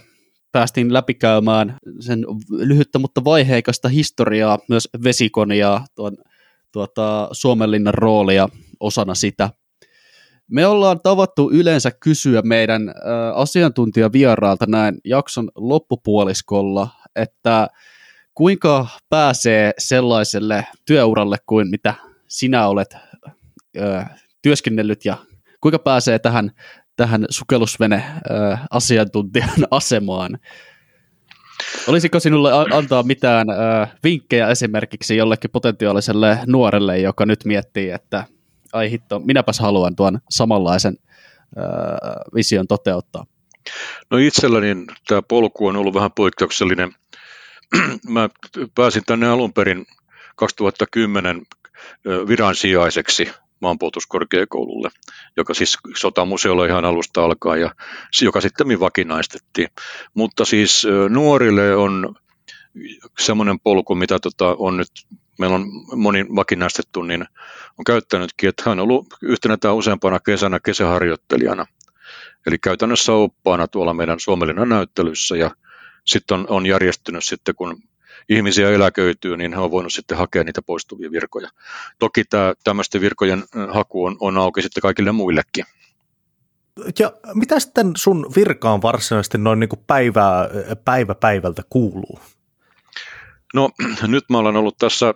Päästiin 0.52 0.92
läpikäymään 0.92 1.78
sen 2.00 2.24
lyhyttä, 2.50 2.98
mutta 2.98 3.24
vaiheikasta 3.24 3.88
historiaa, 3.88 4.58
myös 4.68 4.88
vesikon 5.04 5.52
ja 5.52 5.80
tuon, 5.94 6.16
tuota, 6.72 7.28
Suomenlinnan 7.32 7.94
roolia 7.94 8.48
osana 8.80 9.14
sitä. 9.14 9.50
Me 10.50 10.66
ollaan 10.66 11.00
tavattu 11.02 11.50
yleensä 11.50 11.90
kysyä 11.90 12.42
meidän 12.42 12.88
ä, 12.88 12.92
asiantuntijavieraalta 13.34 14.66
näin 14.68 14.98
jakson 15.04 15.50
loppupuoliskolla, 15.54 16.88
että 17.16 17.68
kuinka 18.34 18.86
pääsee 19.08 19.72
sellaiselle 19.78 20.66
työuralle 20.84 21.36
kuin 21.46 21.70
mitä 21.70 21.94
sinä 22.28 22.66
olet 22.66 22.96
ö, 23.76 24.04
työskennellyt 24.42 25.04
ja 25.04 25.16
kuinka 25.60 25.78
pääsee 25.78 26.18
tähän, 26.18 26.50
tähän 26.96 27.26
sukellusvene-asiantuntijan 27.30 29.66
asemaan? 29.70 30.38
Olisiko 31.88 32.20
sinulle 32.20 32.50
antaa 32.74 33.02
mitään 33.02 33.50
ö, 33.50 33.86
vinkkejä 34.04 34.48
esimerkiksi 34.48 35.16
jollekin 35.16 35.50
potentiaaliselle 35.50 36.38
nuorelle, 36.46 36.98
joka 36.98 37.26
nyt 37.26 37.44
miettii, 37.44 37.90
että 37.90 38.24
ai 38.72 38.90
hitto, 38.90 39.20
minäpäs 39.20 39.58
haluan 39.58 39.96
tuon 39.96 40.20
samanlaisen 40.30 40.96
ö, 41.56 41.60
vision 42.34 42.66
toteuttaa? 42.66 43.26
No 44.10 44.18
itselläni 44.18 44.86
tämä 45.08 45.22
polku 45.22 45.66
on 45.66 45.76
ollut 45.76 45.94
vähän 45.94 46.12
poikkeuksellinen– 46.12 46.94
mä 48.08 48.28
pääsin 48.74 49.02
tänne 49.06 49.28
alun 49.28 49.52
perin 49.52 49.86
2010 50.36 51.42
viransijaiseksi 52.28 53.30
maanpuolustuskorkeakoululle, 53.60 54.88
joka 55.36 55.54
siis 55.54 55.78
sotamuseolla 55.96 56.66
ihan 56.66 56.84
alusta 56.84 57.24
alkaa 57.24 57.56
ja 57.56 57.74
joka 58.22 58.40
sitten 58.40 58.80
vakinaistettiin. 58.80 59.68
Mutta 60.14 60.44
siis 60.44 60.86
nuorille 61.08 61.76
on 61.76 62.14
semmoinen 63.18 63.60
polku, 63.60 63.94
mitä 63.94 64.18
tota 64.18 64.56
on 64.58 64.76
nyt, 64.76 64.90
meillä 65.38 65.56
on 65.56 65.66
moni 65.96 66.26
vakinaistettu, 66.36 67.02
niin 67.02 67.20
on 67.78 67.84
käyttänytkin, 67.86 68.48
että 68.48 68.62
hän 68.66 68.78
on 68.78 68.82
ollut 68.82 69.06
yhtenä 69.22 69.56
tai 69.56 69.72
useampana 69.72 70.20
kesänä 70.20 70.60
kesäharjoittelijana. 70.60 71.66
Eli 72.46 72.58
käytännössä 72.58 73.12
oppaana 73.12 73.68
tuolla 73.68 73.94
meidän 73.94 74.20
Suomellinen 74.20 74.68
näyttelyssä 74.68 75.36
ja 75.36 75.50
sitten 76.04 76.38
on, 76.38 76.46
on 76.48 76.66
järjestynyt 76.66 77.24
sitten, 77.24 77.54
kun 77.54 77.82
ihmisiä 78.28 78.70
eläköityy, 78.70 79.36
niin 79.36 79.52
he 79.52 79.60
on 79.60 79.70
voinut 79.70 79.92
sitten 79.92 80.18
hakea 80.18 80.44
niitä 80.44 80.62
poistuvia 80.62 81.10
virkoja. 81.10 81.48
Toki 81.98 82.24
tämä 82.24 82.54
tämmöisten 82.64 83.00
virkojen 83.00 83.44
haku 83.72 84.04
on, 84.04 84.16
on 84.20 84.38
auki 84.38 84.62
sitten 84.62 84.80
kaikille 84.80 85.12
muillekin. 85.12 85.64
Ja 86.98 87.12
mitä 87.34 87.60
sitten 87.60 87.92
sun 87.96 88.32
virkaan 88.36 88.82
varsinaisesti 88.82 89.38
noin 89.38 89.60
niin 89.60 89.68
kuin 89.68 89.84
päivä, 89.86 90.48
päivä 90.84 91.14
päivältä 91.14 91.62
kuuluu? 91.70 92.18
No 93.54 93.70
nyt 94.06 94.24
mä 94.30 94.38
olen 94.38 94.56
ollut 94.56 94.78
tässä 94.78 95.14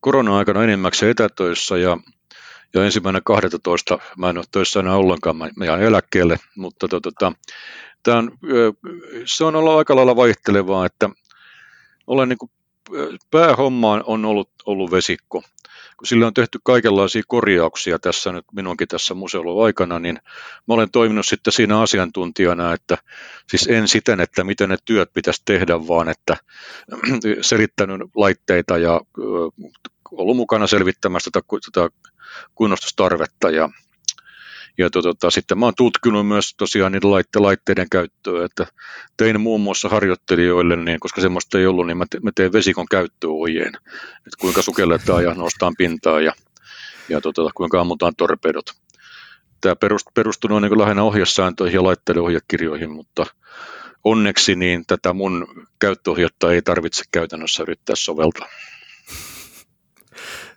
korona-aikana 0.00 0.64
enimmäkseen 0.64 1.10
etätöissä 1.10 1.78
ja, 1.78 1.96
ja 2.74 2.84
ensimmäinen 2.84 3.22
12. 3.24 3.98
mä 4.16 4.30
en 4.30 4.38
ole 4.38 4.44
töissä 4.50 4.80
enää 4.80 4.96
ollenkaan, 4.96 5.36
mä 5.36 5.64
jään 5.64 5.82
eläkkeelle, 5.82 6.36
mutta 6.56 6.88
tota, 6.88 7.32
Tämä 8.02 8.18
on, 8.18 8.30
se 9.24 9.44
on 9.44 9.56
ollut 9.56 9.78
aika 9.78 9.96
lailla 9.96 10.16
vaihtelevaa, 10.16 10.86
että 10.86 11.10
olen 12.06 12.28
niin 12.28 12.38
kuin, 12.38 12.50
päähommaan 13.30 14.02
on 14.06 14.24
ollut, 14.24 14.50
ollut 14.66 14.90
vesikko. 14.90 15.42
Kun 15.96 16.06
sillä 16.06 16.26
on 16.26 16.34
tehty 16.34 16.58
kaikenlaisia 16.64 17.22
korjauksia 17.28 17.98
tässä 17.98 18.32
nyt 18.32 18.44
minunkin 18.52 18.88
tässä 18.88 19.14
museolla 19.14 19.64
aikana, 19.64 19.98
niin 19.98 20.18
mä 20.68 20.74
olen 20.74 20.90
toiminut 20.90 21.26
sitten 21.26 21.52
siinä 21.52 21.80
asiantuntijana, 21.80 22.72
että 22.72 22.98
siis 23.50 23.66
en 23.66 23.88
siten, 23.88 24.20
että 24.20 24.44
miten 24.44 24.68
ne 24.68 24.76
työt 24.84 25.12
pitäisi 25.12 25.42
tehdä, 25.44 25.88
vaan 25.88 26.08
että 26.08 26.36
selittänyt 27.40 28.00
laitteita 28.14 28.78
ja 28.78 29.00
ollut 30.10 30.36
mukana 30.36 30.66
selvittämässä 30.66 31.30
tätä, 31.32 31.46
tätä 31.72 31.90
kunnostustarvetta 32.54 33.50
ja 33.50 33.68
ja 34.78 34.90
to, 34.90 35.02
tota, 35.02 35.30
sitten 35.30 35.58
mä 35.58 35.66
oon 35.66 35.74
tutkinut 35.76 36.28
myös 36.28 36.54
tosiaan 36.56 36.92
niiden 36.92 37.10
laitte, 37.10 37.38
laitteiden 37.38 37.86
käyttöä, 37.90 38.44
että 38.44 38.66
tein 39.16 39.40
muun 39.40 39.60
muassa 39.60 39.88
harjoittelijoille, 39.88 40.76
niin, 40.76 41.00
koska 41.00 41.20
semmoista 41.20 41.58
ei 41.58 41.66
ollut, 41.66 41.86
niin 41.86 41.96
mä, 41.96 42.04
te, 42.10 42.20
mä 42.20 42.30
tein 42.34 42.52
vesikon 42.52 42.86
käyttöohjeen, 42.90 43.74
että 44.16 44.36
kuinka 44.40 44.62
sukelletaan 44.62 45.24
ja 45.24 45.34
nostaan 45.34 45.74
pintaa 45.78 46.20
ja, 46.20 46.32
ja 47.08 47.20
to, 47.20 47.32
tota, 47.32 47.50
kuinka 47.54 47.80
ammutaan 47.80 48.16
torpedot. 48.16 48.66
Tämä 49.60 49.76
perustuu 50.14 50.50
noin 50.50 50.62
niin 50.62 50.78
lähinnä 50.78 51.02
ohjesääntöihin 51.02 51.74
ja 51.74 51.82
laitteiden 51.82 52.22
ohjekirjoihin, 52.22 52.90
mutta 52.90 53.26
onneksi 54.04 54.56
niin 54.56 54.84
tätä 54.86 55.12
mun 55.12 55.46
käyttöohjetta 55.78 56.52
ei 56.52 56.62
tarvitse 56.62 57.04
käytännössä 57.12 57.62
yrittää 57.62 57.96
soveltaa. 57.96 58.48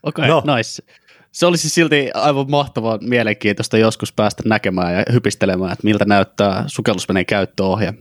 Okei, 0.03 0.23
okay, 0.23 0.27
no. 0.27 0.55
nice 0.55 0.83
se 1.31 1.45
olisi 1.45 1.69
silti 1.69 2.09
aivan 2.13 2.51
mahtavaa 2.51 2.99
mielenkiintoista 3.01 3.77
joskus 3.77 4.13
päästä 4.13 4.43
näkemään 4.45 4.93
ja 4.93 5.03
hypistelemään, 5.11 5.71
että 5.71 5.83
miltä 5.83 6.05
näyttää 6.05 6.63
sukellusveneen 6.67 7.25
käyttöohje. 7.25 7.93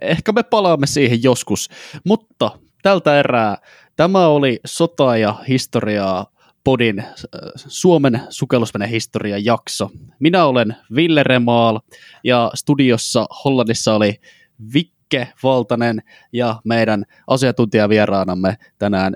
Ehkä 0.00 0.32
me 0.32 0.42
palaamme 0.42 0.86
siihen 0.86 1.22
joskus, 1.22 1.68
mutta 2.04 2.50
tältä 2.82 3.18
erää 3.18 3.56
tämä 3.96 4.26
oli 4.26 4.60
sota 4.66 5.16
ja 5.16 5.34
historiaa 5.48 6.26
podin 6.64 6.98
äh, 6.98 7.06
Suomen 7.56 8.20
sukellusveneen 8.28 8.90
historia 8.90 9.38
jakso. 9.38 9.90
Minä 10.18 10.44
olen 10.44 10.76
Ville 10.94 11.22
Remaal 11.22 11.80
ja 12.24 12.50
studiossa 12.54 13.26
Hollannissa 13.44 13.94
oli 13.94 14.14
Vikke 14.74 15.28
Valtanen 15.42 16.02
ja 16.32 16.60
meidän 16.64 17.04
asiantuntijavieraanamme 17.26 18.56
tänään 18.78 19.14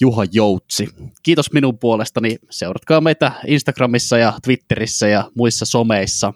Juha 0.00 0.24
Joutsi. 0.32 0.88
Kiitos 1.22 1.52
minun 1.52 1.78
puolestani. 1.78 2.36
Seuratkaa 2.50 3.00
meitä 3.00 3.32
Instagramissa 3.46 4.18
ja 4.18 4.32
Twitterissä 4.42 5.08
ja 5.08 5.30
muissa 5.34 5.64
someissa. 5.64 6.32